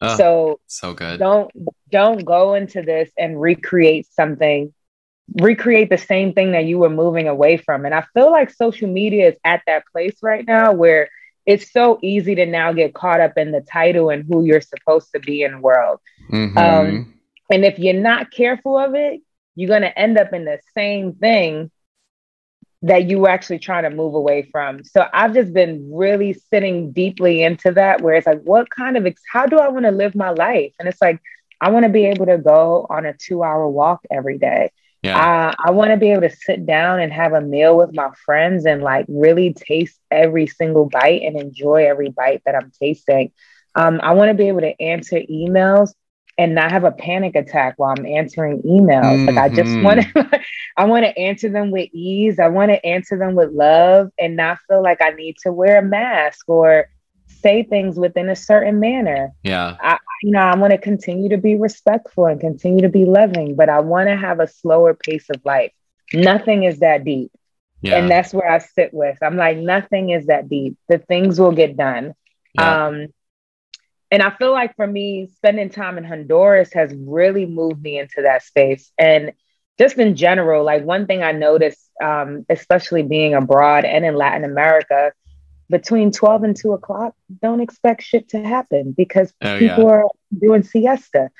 [0.00, 1.18] Oh, so so good.
[1.18, 1.50] Don't
[1.90, 4.74] don't go into this and recreate something
[5.40, 7.84] recreate the same thing that you were moving away from.
[7.84, 11.08] And I feel like social media is at that place right now where
[11.46, 15.12] it's so easy to now get caught up in the title and who you're supposed
[15.12, 16.00] to be in the world.
[16.30, 16.56] Mm-hmm.
[16.56, 17.14] Um,
[17.50, 19.20] and if you're not careful of it,
[19.54, 21.70] you're going to end up in the same thing
[22.82, 24.84] that you were actually trying to move away from.
[24.84, 29.06] So I've just been really sitting deeply into that where it's like, what kind of,
[29.06, 30.72] ex- how do I want to live my life?
[30.78, 31.20] And it's like,
[31.60, 34.70] I want to be able to go on a two hour walk every day.
[35.04, 35.18] Yeah.
[35.18, 38.08] Uh, I want to be able to sit down and have a meal with my
[38.24, 43.30] friends and like really taste every single bite and enjoy every bite that I'm tasting.
[43.74, 45.90] Um, I want to be able to answer emails
[46.38, 49.04] and not have a panic attack while I'm answering emails.
[49.04, 49.36] Mm-hmm.
[49.36, 50.40] Like I just want to,
[50.78, 52.38] I want to answer them with ease.
[52.38, 55.80] I want to answer them with love and not feel like I need to wear
[55.80, 56.88] a mask or
[57.44, 59.32] say things within a certain manner.
[59.42, 59.76] Yeah.
[59.78, 63.54] I, you know, I want to continue to be respectful and continue to be loving,
[63.54, 65.72] but I want to have a slower pace of life.
[66.14, 67.30] Nothing is that deep.
[67.82, 67.98] Yeah.
[67.98, 69.18] And that's where I sit with.
[69.22, 70.78] I'm like, nothing is that deep.
[70.88, 72.14] The things will get done.
[72.54, 72.86] Yeah.
[72.86, 73.08] Um,
[74.10, 78.22] and I feel like for me, spending time in Honduras has really moved me into
[78.22, 78.90] that space.
[78.96, 79.32] And
[79.78, 84.44] just in general, like one thing I noticed, um, especially being abroad and in Latin
[84.44, 85.12] America,
[85.70, 89.90] between 12 and 2 o'clock, don't expect shit to happen because oh, people yeah.
[89.90, 90.04] are
[90.38, 91.30] doing siesta.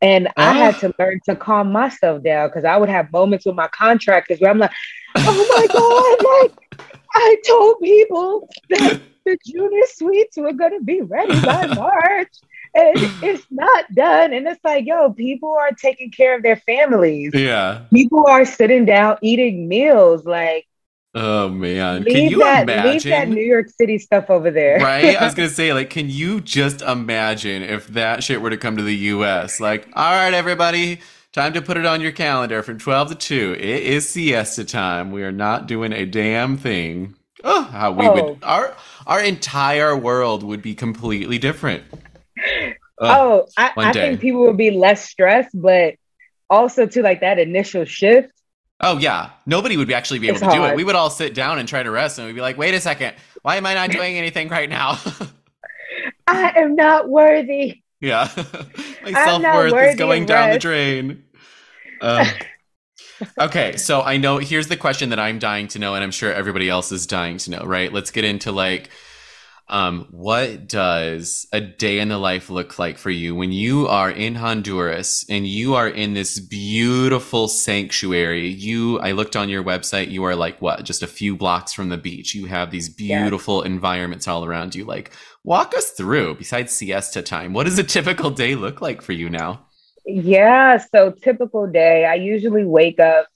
[0.00, 0.32] And oh.
[0.36, 0.52] I ah.
[0.52, 4.40] had to learn to calm myself down because I would have moments with my contractors
[4.40, 4.72] where I'm like,
[5.16, 6.82] oh my God, like
[7.14, 12.32] I told people that the junior suites were going to be ready by March.
[12.74, 14.32] And it's not done.
[14.32, 17.32] And it's like, yo, people are taking care of their families.
[17.34, 17.82] Yeah.
[17.92, 20.24] People are sitting down eating meals.
[20.24, 20.66] Like,
[21.14, 22.92] Oh man, leave can you that, imagine?
[22.92, 25.14] Leave that New York City stuff over there, right?
[25.14, 28.78] I was gonna say, like, can you just imagine if that shit were to come
[28.78, 29.60] to the U.S.?
[29.60, 31.00] Like, all right, everybody,
[31.32, 33.54] time to put it on your calendar from twelve to two.
[33.58, 35.12] It is siesta time.
[35.12, 37.14] We are not doing a damn thing.
[37.44, 38.14] Oh, how we oh.
[38.14, 38.74] would our
[39.06, 41.84] our entire world would be completely different.
[42.98, 45.96] oh, I, I think people would be less stressed, but
[46.48, 48.32] also to like that initial shift
[48.80, 50.58] Oh yeah, nobody would actually be able it's to hard.
[50.58, 50.76] do it.
[50.76, 52.80] We would all sit down and try to rest, and we'd be like, "Wait a
[52.80, 54.98] second, why am I not doing anything right now?"
[56.26, 57.82] I am not worthy.
[58.00, 58.28] Yeah,
[59.04, 60.56] my self worth is going down rest.
[60.56, 61.24] the drain.
[63.38, 66.32] Okay, so I know here's the question that I'm dying to know, and I'm sure
[66.32, 67.62] everybody else is dying to know.
[67.64, 67.92] Right?
[67.92, 68.90] Let's get into like
[69.68, 74.10] um, what does a day in the life look like for you when you are
[74.10, 78.48] in Honduras and you are in this beautiful sanctuary?
[78.48, 81.88] You, I looked on your website, you are like what, just a few blocks from
[81.88, 82.34] the beach.
[82.34, 83.72] You have these beautiful yeah.
[83.72, 84.84] environments all around you.
[84.84, 85.12] Like,
[85.44, 89.30] walk us through, besides siesta time, what does a typical day look like for you
[89.30, 89.66] now?
[90.04, 93.28] Yeah, so typical day, I usually wake up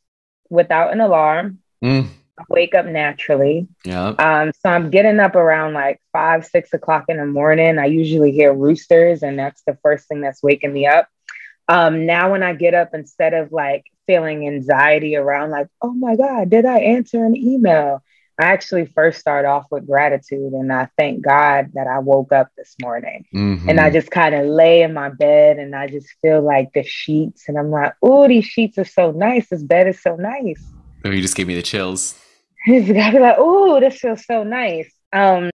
[0.50, 1.60] without an alarm.
[1.82, 2.08] Mm
[2.48, 3.68] wake up naturally.
[3.84, 4.08] Yeah.
[4.08, 7.78] Um, so I'm getting up around like five, six o'clock in the morning.
[7.78, 11.08] I usually hear roosters, and that's the first thing that's waking me up.
[11.68, 16.16] Um, now when I get up, instead of like feeling anxiety around like, oh my
[16.16, 18.02] God, did I answer an email?
[18.38, 22.50] I actually first start off with gratitude and I thank God that I woke up
[22.56, 23.24] this morning.
[23.34, 23.68] Mm-hmm.
[23.68, 26.84] And I just kind of lay in my bed and I just feel like the
[26.84, 29.48] sheets and I'm like, oh, these sheets are so nice.
[29.48, 30.62] This bed is so nice.
[31.04, 32.20] Oh, you just gave me the chills.
[32.68, 34.92] I be like, oh, this feels so nice.
[35.12, 35.50] Um,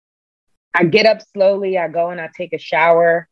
[0.75, 3.29] I get up slowly, I go and I take a shower.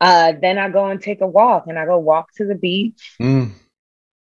[0.00, 3.16] Uh, then I go and take a walk and I go walk to the beach.
[3.20, 3.52] Mm.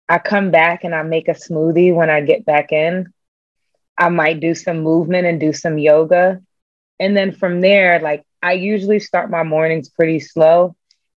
[0.09, 3.13] I come back and I make a smoothie when I get back in.
[3.99, 6.41] I might do some movement and do some yoga.
[7.01, 10.77] And then from there, like I usually start my mornings pretty slow.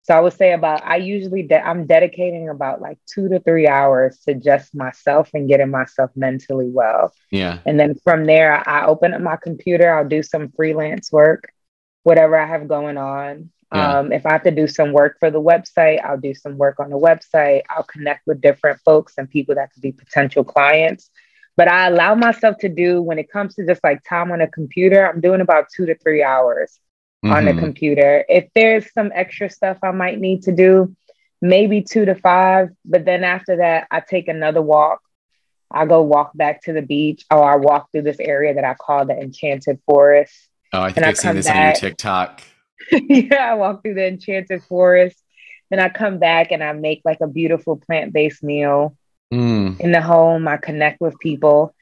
[0.09, 3.69] So I would say about, I usually, de- I'm dedicating about like two to three
[3.69, 7.13] hours to just myself and getting myself mentally well.
[7.31, 7.59] Yeah.
[7.67, 11.53] And then from there, I open up my computer, I'll do some freelance work,
[12.05, 13.51] whatever I have going on.
[13.71, 13.99] Yeah.
[13.99, 16.81] Um, if I have to do some work for the website, I'll do some work
[16.81, 17.65] on the website.
[17.69, 21.11] I'll connect with different folks and people that could be potential clients.
[21.55, 24.49] But I allow myself to do when it comes to just like time on a
[24.49, 26.81] computer, I'm doing about two to three hours
[27.25, 27.33] mm-hmm.
[27.33, 27.61] on the mm-hmm.
[27.61, 28.25] computer.
[28.29, 30.95] If there's some extra stuff I might need to do,
[31.41, 32.71] maybe two to five.
[32.85, 35.01] But then after that, I take another walk.
[35.71, 38.75] I go walk back to the beach or I walk through this area that I
[38.75, 40.35] call the Enchanted Forest.
[40.73, 41.57] Oh, I think I've seen this back.
[41.57, 42.43] on your TikTok.
[42.93, 45.23] yeah, I walk through the enchanted forest.
[45.71, 48.97] Then I come back and I make like a beautiful plant based meal
[49.33, 49.79] mm.
[49.81, 50.49] in the home.
[50.49, 51.75] I connect with people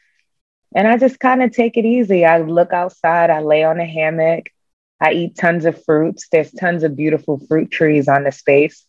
[0.75, 2.25] and I just kind of take it easy.
[2.25, 4.47] I look outside, I lay on a hammock,
[5.01, 6.27] I eat tons of fruits.
[6.31, 8.85] There's tons of beautiful fruit trees on the space.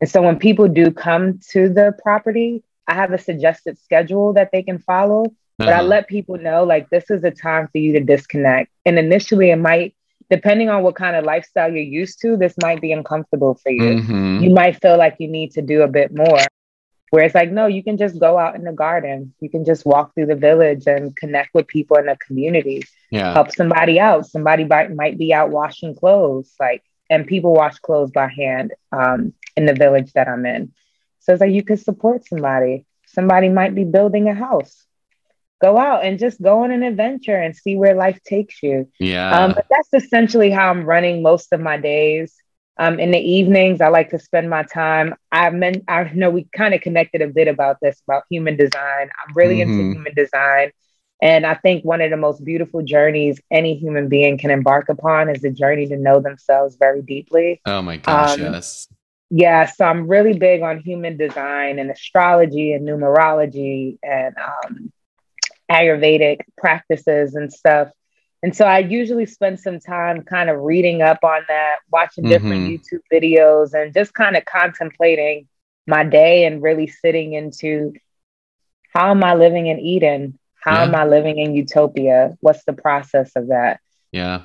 [0.00, 4.50] And so when people do come to the property, I have a suggested schedule that
[4.52, 5.26] they can follow.
[5.58, 5.82] But uh-huh.
[5.82, 8.70] I let people know like this is a time for you to disconnect.
[8.86, 9.94] And initially, it might
[10.30, 14.00] depending on what kind of lifestyle you're used to, this might be uncomfortable for you.
[14.00, 14.44] Mm-hmm.
[14.44, 16.38] You might feel like you need to do a bit more.
[17.10, 19.34] Where it's like, no, you can just go out in the garden.
[19.40, 22.84] You can just walk through the village and connect with people in the community.
[23.10, 23.32] Yeah.
[23.32, 24.26] Help somebody out.
[24.26, 26.52] Somebody might, might be out washing clothes.
[26.60, 30.72] Like, and people wash clothes by hand um, in the village that I'm in.
[31.18, 32.86] So it's like you could support somebody.
[33.06, 34.86] Somebody might be building a house
[35.60, 38.88] go out and just go on an adventure and see where life takes you.
[38.98, 39.38] Yeah.
[39.38, 42.34] Um, but that's essentially how I'm running most of my days.
[42.80, 45.14] Um, in the evenings, I like to spend my time.
[45.30, 49.10] I meant I know we kind of connected a bit about this about human design.
[49.22, 49.78] I'm really mm-hmm.
[49.78, 50.72] into human design.
[51.20, 55.28] And I think one of the most beautiful journeys any human being can embark upon
[55.28, 57.60] is the journey to know themselves very deeply.
[57.66, 58.88] Oh my gosh, um, yes.
[59.28, 64.90] Yeah, so I'm really big on human design and astrology and numerology and um,
[65.70, 67.88] Ayurvedic practices and stuff.
[68.42, 72.62] And so I usually spend some time kind of reading up on that, watching different
[72.62, 72.96] mm-hmm.
[72.96, 75.46] YouTube videos, and just kind of contemplating
[75.86, 77.92] my day and really sitting into
[78.94, 80.38] how am I living in Eden?
[80.54, 80.82] How yeah.
[80.84, 82.36] am I living in utopia?
[82.40, 83.80] What's the process of that?
[84.12, 84.42] Yeah.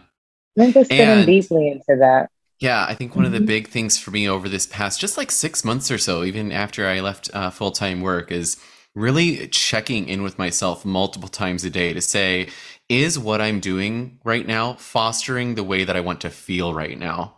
[0.59, 2.29] I'm just getting deeply into that.
[2.59, 3.27] Yeah, I think one mm-hmm.
[3.27, 3.47] of the mm-hmm.
[3.47, 6.87] big things for me over this past just like six months or so, even after
[6.87, 8.57] I left uh, full time work, is
[8.93, 12.47] really checking in with myself multiple times a day to say,
[12.89, 16.97] is what I'm doing right now fostering the way that I want to feel right
[16.97, 17.35] now?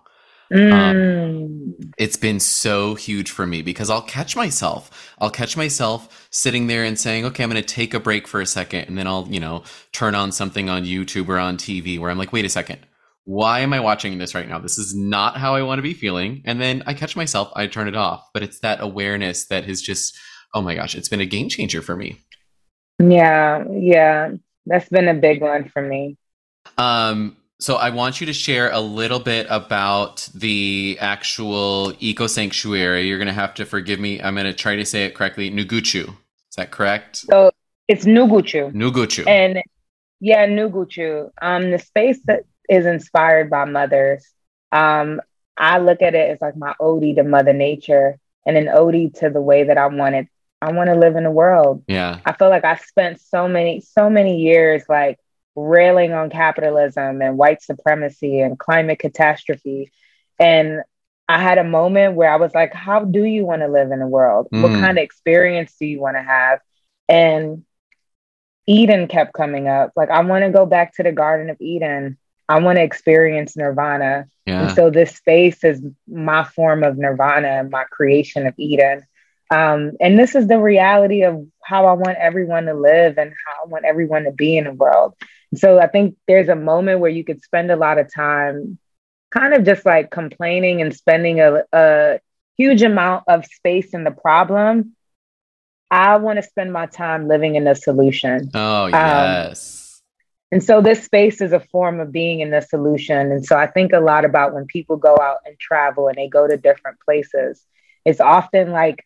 [0.52, 0.74] Um, mm.
[0.74, 5.14] Um, it's been so huge for me because I'll catch myself.
[5.20, 8.40] I'll catch myself sitting there and saying, okay, I'm going to take a break for
[8.40, 8.86] a second.
[8.88, 12.18] And then I'll, you know, turn on something on YouTube or on TV where I'm
[12.18, 12.80] like, wait a second.
[13.26, 14.58] Why am I watching this right now?
[14.58, 16.42] This is not how I want to be feeling.
[16.46, 18.30] And then I catch myself, I turn it off.
[18.34, 20.18] But it's that awareness that has just
[20.54, 22.20] oh my gosh, it's been a game changer for me.
[23.00, 24.32] Yeah, yeah.
[24.68, 26.18] That's been a big one for me.
[26.78, 33.08] Um, so I want you to share a little bit about the actual eco sanctuary.
[33.08, 34.22] You're going to have to forgive me.
[34.22, 35.50] I'm going to try to say it correctly.
[35.50, 36.10] Nuguchu.
[36.10, 37.18] Is that correct?
[37.18, 37.52] So
[37.88, 38.72] it's Nuguchu.
[38.74, 39.28] Nuguchu.
[39.28, 39.64] And
[40.20, 41.32] yeah, Nuguchu.
[41.42, 44.26] Um, the space that is inspired by mothers.
[44.72, 45.22] Um,
[45.58, 49.30] I look at it as like my ode to Mother Nature and an ode to
[49.30, 50.28] the way that I wanted
[50.62, 51.84] I want to live in the world.
[51.88, 52.20] Yeah.
[52.26, 55.20] I feel like I spent so many, so many years like
[55.56, 59.92] railing on capitalism and white supremacy and climate catastrophe.
[60.40, 60.82] And
[61.30, 64.00] I had a moment where I was like, how do you want to live in
[64.00, 64.48] the world?
[64.54, 64.64] Mm.
[64.64, 66.60] What kind of experience do you want to have?
[67.10, 67.66] And
[68.66, 69.92] Eden kept coming up.
[69.96, 72.18] Like, I want to go back to the Garden of Eden.
[72.50, 74.28] I want to experience nirvana.
[74.46, 74.64] Yeah.
[74.64, 79.06] And so this space is my form of nirvana my creation of Eden.
[79.50, 83.64] Um, and this is the reality of how I want everyone to live and how
[83.64, 85.16] I want everyone to be in the world.
[85.56, 88.78] So I think there's a moment where you could spend a lot of time
[89.32, 92.20] kind of just like complaining and spending a, a
[92.58, 94.96] huge amount of space in the problem.
[95.90, 98.52] I want to spend my time living in the solution.
[98.54, 99.74] Oh, um, yes.
[99.74, 99.88] Um,
[100.50, 103.32] and so this space is a form of being in the solution.
[103.32, 106.30] And so I think a lot about when people go out and travel and they
[106.30, 107.66] go to different places,
[108.06, 109.06] it's often like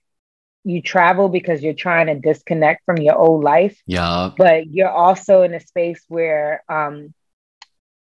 [0.63, 3.79] you travel because you're trying to disconnect from your old life.
[3.85, 4.31] Yeah.
[4.37, 7.13] But you're also in a space where um,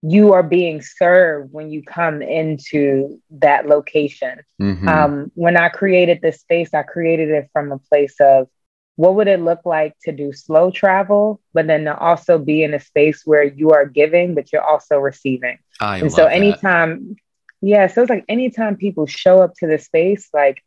[0.02, 4.40] you are being served when you come into that location.
[4.60, 4.88] Mm-hmm.
[4.88, 8.48] Um, when I created this space, I created it from a place of
[8.96, 12.74] what would it look like to do slow travel, but then to also be in
[12.74, 15.58] a space where you are giving, but you're also receiving.
[15.80, 17.16] I and so anytime, that.
[17.62, 20.62] yeah, so it's like anytime people show up to the space, like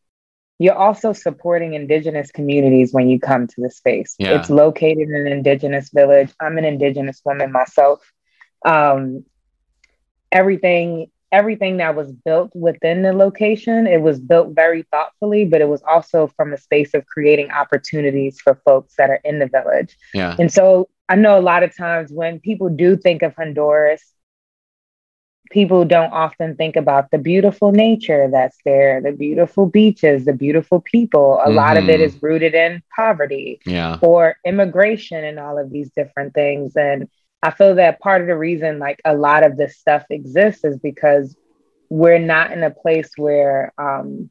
[0.60, 4.16] you're also supporting indigenous communities when you come to the space.
[4.20, 4.40] Yeah.
[4.40, 6.32] It's located in an indigenous village.
[6.40, 8.00] I'm an indigenous woman myself.
[8.66, 9.26] Um,
[10.32, 15.68] everything everything that was built within the location it was built very thoughtfully but it
[15.68, 19.98] was also from a space of creating opportunities for folks that are in the village
[20.14, 24.13] yeah and so i know a lot of times when people do think of honduras
[25.52, 30.82] people don't often think about the beautiful nature that's there, the beautiful beaches, the beautiful
[30.82, 31.40] people.
[31.40, 31.56] A mm-hmm.
[31.56, 32.26] lot of it mm-hmm.
[32.26, 34.00] rooted in poverty yeah.
[34.02, 36.76] or immigration and all of these different things.
[36.76, 37.10] And
[37.42, 40.80] I feel that part of the reason like a lot of this stuff exists is
[40.80, 41.36] because
[41.90, 44.30] we're not in a place where um,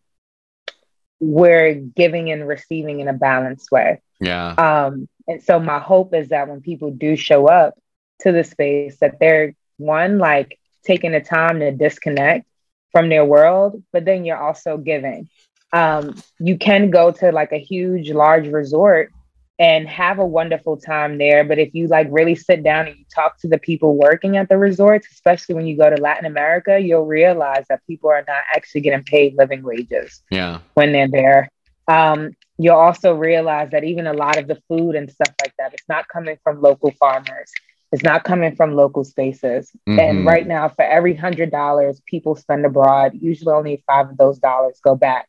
[1.21, 4.01] we're giving and receiving in a balanced way.
[4.19, 4.49] Yeah.
[4.55, 7.75] Um, and so my hope is that when people do show up
[8.21, 12.47] to the space, that they're one like taking the time to disconnect
[12.93, 15.29] from their world, but then you're also giving.
[15.73, 19.11] Um, you can go to like a huge, large resort
[19.59, 21.45] and have a wonderful time there.
[21.45, 24.49] But if you like really sit down and you talk to the people working at
[24.49, 28.43] the resorts, especially when you go to Latin America, you'll realize that people are not
[28.55, 30.23] actually getting paid living wages.
[30.31, 30.59] Yeah.
[30.75, 31.49] When they're there.
[31.89, 35.73] Um, you'll also realize that even a lot of the food and stuff like that,
[35.75, 37.53] it's not coming from local farmers.
[37.93, 39.71] It's not coming from local spaces.
[39.87, 40.01] Mm-hmm.
[40.01, 44.39] And right now, for every hundred dollars people spend abroad, usually only five of those
[44.39, 45.29] dollars go back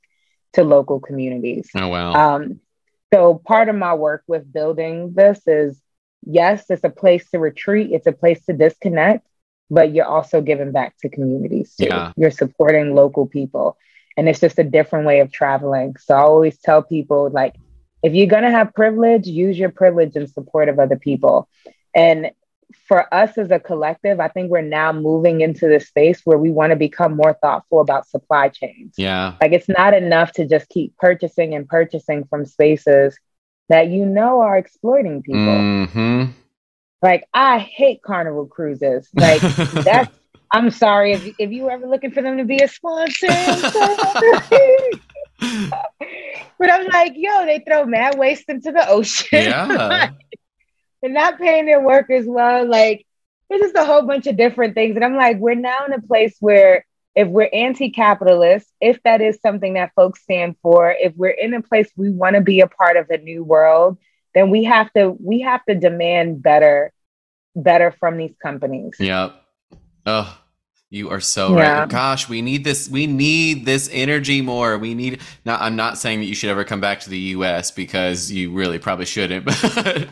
[0.54, 1.70] to local communities.
[1.76, 2.14] Oh wow.
[2.14, 2.62] Um,
[3.14, 5.80] so part of my work with building this is
[6.26, 9.28] yes, it's a place to retreat, it's a place to disconnect,
[9.70, 11.86] but you're also giving back to communities too.
[11.86, 12.14] Yeah.
[12.16, 13.78] You're supporting local people.
[14.16, 15.96] And it's just a different way of traveling.
[16.00, 17.56] So I always tell people like
[18.04, 21.48] if you're going to have privilege, use your privilege in support of other people.
[21.96, 22.32] And
[22.88, 26.52] for us as a collective, I think we're now moving into the space where we
[26.52, 28.96] want to become more thoughtful about supply chains.
[28.98, 29.36] Yeah.
[29.42, 33.18] Like it's not enough to just keep purchasing and purchasing from spaces
[33.70, 35.42] that you know are exploiting people.
[35.42, 36.32] Mm-hmm.
[37.02, 39.10] Like I hate carnival cruises.
[39.14, 39.42] Like
[39.74, 40.18] that's
[40.52, 43.28] I'm sorry if if you were ever looking for them to be a sponsor.
[46.60, 49.28] but I'm like, yo, they throw mad waste into the ocean.
[49.44, 50.12] Yeah.
[51.04, 52.68] And not paying their workers well.
[52.68, 53.06] Like
[53.50, 54.96] it's just a whole bunch of different things.
[54.96, 56.86] And I'm like, we're now in a place where
[57.16, 61.62] if we're anti-capitalist, if that is something that folks stand for, if we're in a
[61.62, 64.00] place we want to be a part of a new world,
[64.34, 66.92] then we have to we have to demand better
[67.56, 68.96] better from these companies.
[69.00, 69.34] Yeah.
[70.06, 70.38] Oh,
[70.94, 71.80] you are so yeah.
[71.80, 71.90] right.
[71.90, 72.88] Gosh, we need this.
[72.88, 74.78] We need this energy more.
[74.78, 75.22] We need.
[75.44, 75.60] Not.
[75.60, 77.72] I'm not saying that you should ever come back to the U.S.
[77.72, 79.46] because you really probably shouldn't.
[79.74, 80.08] But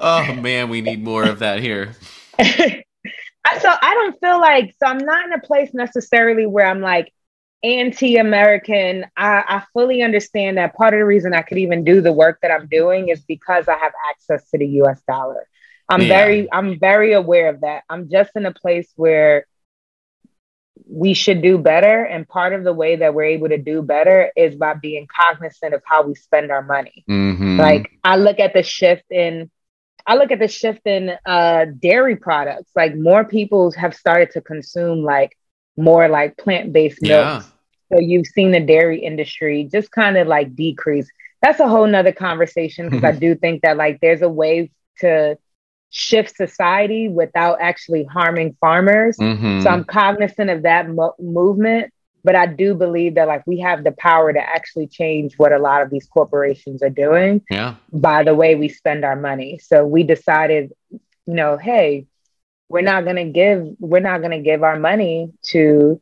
[0.00, 1.94] oh man, we need more of that here.
[2.40, 4.74] so I don't feel like.
[4.80, 7.12] So I'm not in a place necessarily where I'm like
[7.62, 9.06] anti-American.
[9.16, 12.40] I, I fully understand that part of the reason I could even do the work
[12.42, 15.00] that I'm doing is because I have access to the U.S.
[15.06, 15.46] dollar.
[15.88, 16.08] I'm yeah.
[16.08, 16.52] very.
[16.52, 17.84] I'm very aware of that.
[17.88, 19.46] I'm just in a place where
[20.86, 22.04] we should do better.
[22.04, 25.74] And part of the way that we're able to do better is by being cognizant
[25.74, 27.04] of how we spend our money.
[27.08, 27.58] Mm-hmm.
[27.58, 29.50] Like I look at the shift in
[30.06, 32.70] I look at the shift in uh, dairy products.
[32.76, 35.36] Like more people have started to consume like
[35.76, 37.10] more like plant-based milks.
[37.10, 37.42] Yeah.
[37.90, 41.08] So you've seen the dairy industry just kind of like decrease.
[41.40, 45.38] That's a whole nother conversation because I do think that like there's a way to
[45.96, 49.16] shift society without actually harming farmers.
[49.16, 49.60] Mm-hmm.
[49.60, 51.92] So I'm cognizant of that mo- movement,
[52.24, 55.58] but I do believe that like we have the power to actually change what a
[55.58, 57.76] lot of these corporations are doing yeah.
[57.92, 59.58] by the way we spend our money.
[59.58, 62.06] So we decided, you know, hey,
[62.68, 66.00] we're not going to give we're not going to give our money to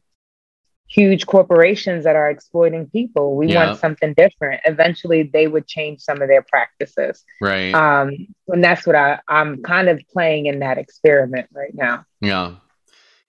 [0.93, 3.35] huge corporations that are exploiting people.
[3.35, 3.67] We yeah.
[3.67, 4.61] want something different.
[4.67, 7.25] Eventually, they would change some of their practices.
[7.41, 7.75] Right.
[7.75, 12.05] Um, and that's what I, I'm kind of playing in that experiment right now.
[12.21, 12.57] Yeah.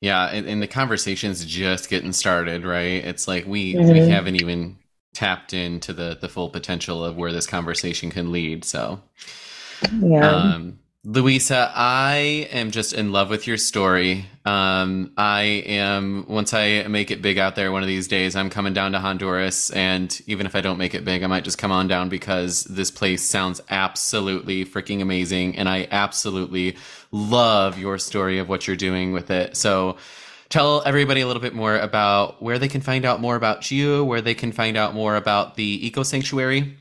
[0.01, 0.25] Yeah.
[0.25, 3.05] And, and the conversation's just getting started, right?
[3.05, 3.91] It's like we, mm-hmm.
[3.91, 4.77] we haven't even
[5.13, 8.65] tapped into the the full potential of where this conversation can lead.
[8.65, 8.99] So,
[10.01, 10.27] yeah.
[10.27, 14.25] Um, Luisa, I am just in love with your story.
[14.45, 18.49] Um, I am, once I make it big out there one of these days, I'm
[18.49, 19.69] coming down to Honduras.
[19.71, 22.63] And even if I don't make it big, I might just come on down because
[22.63, 25.57] this place sounds absolutely freaking amazing.
[25.57, 26.77] And I absolutely
[27.11, 29.57] love your story of what you're doing with it.
[29.57, 29.97] So
[30.47, 34.05] tell everybody a little bit more about where they can find out more about you,
[34.05, 36.77] where they can find out more about the Eco Sanctuary.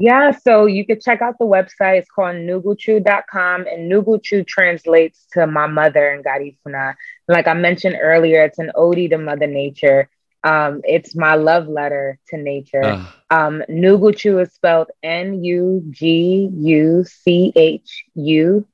[0.00, 1.98] Yeah, so you can check out the website.
[1.98, 6.94] It's called nuguchu.com, and Nuguchu translates to my mother in Garifuna.
[7.26, 10.08] Like I mentioned earlier, it's an ode to Mother Nature.
[10.44, 12.84] Um, it's my love letter to nature.
[12.84, 13.06] Uh.
[13.28, 18.68] Um, Nuguchu is spelled N U G U C H U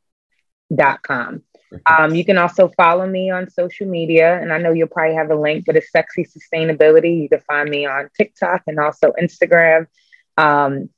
[0.75, 1.43] dot com.
[1.87, 5.31] Um, you can also follow me on social media, and I know you'll probably have
[5.31, 7.23] a link, but it's Sexy Sustainability.
[7.23, 9.87] You can find me on TikTok and also Instagram.
[10.37, 10.91] Um,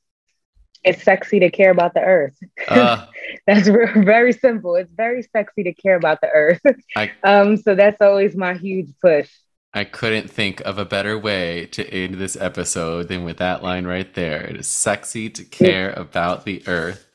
[0.87, 2.37] it's sexy to care about the earth.
[2.67, 3.05] Uh,
[3.47, 4.75] that's very simple.
[4.75, 6.61] It's very sexy to care about the earth.
[6.95, 9.29] I, um, so that's always my huge push.
[9.73, 13.85] I couldn't think of a better way to end this episode than with that line
[13.85, 14.41] right there.
[14.41, 17.06] It is sexy to care about the earth.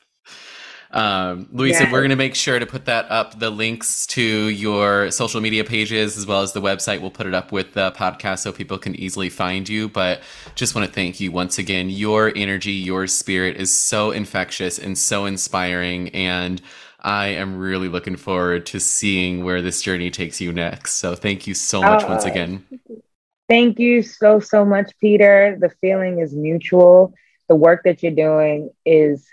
[0.93, 5.09] Um, Luisa, we're going to make sure to put that up, the links to your
[5.09, 7.01] social media pages as well as the website.
[7.01, 9.89] We'll put it up with the podcast so people can easily find you.
[9.89, 10.21] But
[10.53, 11.89] just want to thank you once again.
[11.89, 16.09] Your energy, your spirit is so infectious and so inspiring.
[16.09, 16.61] And
[16.99, 20.93] I am really looking forward to seeing where this journey takes you next.
[20.93, 22.63] So thank you so much once again.
[23.49, 25.57] Thank you so, so much, Peter.
[25.59, 27.15] The feeling is mutual.
[27.49, 29.27] The work that you're doing is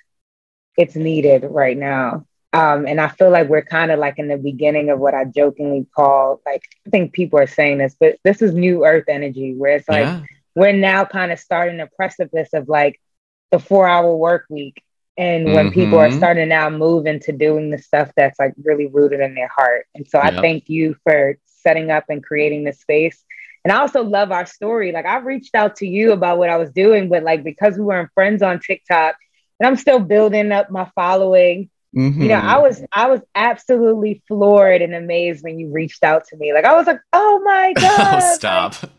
[0.81, 2.24] it's needed right now.
[2.55, 5.24] Um, and I feel like we're kind of like in the beginning of what I
[5.24, 9.55] jokingly call like I think people are saying this, but this is new earth energy
[9.55, 10.22] where it's like yeah.
[10.55, 12.99] we're now kind of starting the precipice of like
[13.51, 14.83] the four hour work week.
[15.18, 15.74] And when mm-hmm.
[15.74, 16.16] people are mm-hmm.
[16.16, 19.87] starting to now move into doing the stuff that's like really rooted in their heart.
[19.95, 20.33] And so yep.
[20.33, 23.22] I thank you for setting up and creating this space.
[23.64, 24.93] And I also love our story.
[24.93, 27.85] Like I reached out to you about what I was doing, but like because we
[27.85, 29.16] weren't friends on TikTok,
[29.61, 31.71] and I'm still building up my following.
[31.95, 32.23] Mm-hmm.
[32.23, 36.37] You know, I was I was absolutely floored and amazed when you reached out to
[36.37, 36.53] me.
[36.53, 38.83] Like I was like, oh my oh, god, oh, stop.
[38.83, 38.93] Like,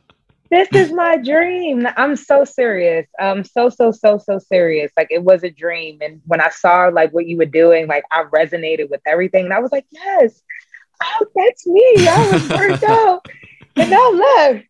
[0.51, 1.87] this is my dream.
[1.95, 3.07] I'm so serious.
[3.17, 4.91] I'm so so so so serious.
[4.97, 5.99] Like it was a dream.
[6.01, 9.45] And when I saw like what you were doing, like I resonated with everything.
[9.45, 10.41] And I was like, yes,
[11.01, 11.95] oh, that's me.
[11.99, 13.25] I was burnt out.
[13.77, 14.65] And now look,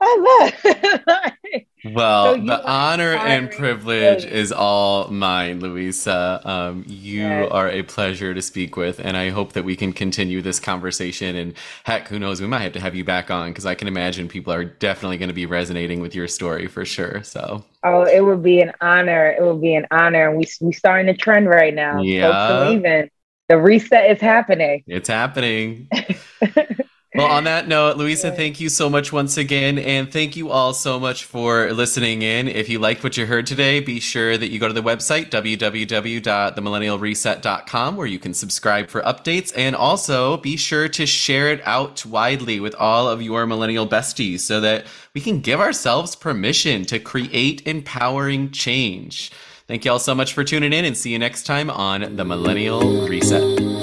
[0.00, 1.64] I love.
[1.94, 6.40] well, so the honor and privilege is all mine, Luisa.
[6.44, 7.50] Um, you yes.
[7.50, 11.34] are a pleasure to speak with, and I hope that we can continue this conversation.
[11.36, 13.88] And heck, who knows, we might have to have you back on because I can
[13.88, 17.22] imagine people are definitely going to be resonating with your story for sure.
[17.22, 19.30] So, oh, it would be an honor.
[19.30, 22.02] It would be an honor, and we we starting a trend right now.
[22.02, 23.08] Yeah,
[23.48, 24.82] the reset is happening.
[24.86, 25.88] It's happening.
[27.16, 29.78] Well, on that note, Luisa, thank you so much once again.
[29.78, 32.46] And thank you all so much for listening in.
[32.46, 35.30] If you liked what you heard today, be sure that you go to the website,
[35.30, 39.50] www.themillennialreset.com, where you can subscribe for updates.
[39.56, 44.40] And also be sure to share it out widely with all of your millennial besties
[44.40, 49.32] so that we can give ourselves permission to create empowering change.
[49.66, 52.24] Thank you all so much for tuning in and see you next time on The
[52.24, 53.75] Millennial Reset.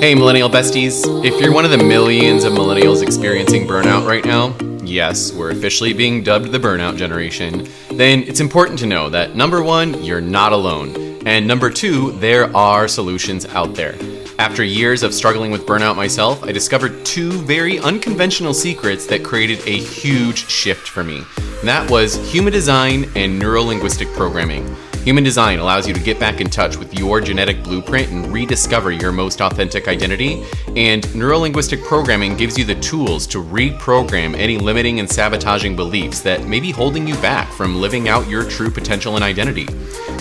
[0.00, 1.02] Hey, millennial besties.
[1.24, 5.92] If you're one of the millions of millennials experiencing burnout right now, yes, we're officially
[5.92, 10.52] being dubbed the burnout generation, then it's important to know that number one, you're not
[10.52, 11.20] alone.
[11.26, 13.96] And number two, there are solutions out there.
[14.38, 19.58] After years of struggling with burnout myself, I discovered two very unconventional secrets that created
[19.66, 21.24] a huge shift for me.
[21.64, 24.64] That was human design and neurolinguistic programming.
[25.08, 28.92] Human design allows you to get back in touch with your genetic blueprint and rediscover
[28.92, 30.44] your most authentic identity.
[30.76, 36.46] And neurolinguistic programming gives you the tools to reprogram any limiting and sabotaging beliefs that
[36.46, 39.64] may be holding you back from living out your true potential and identity.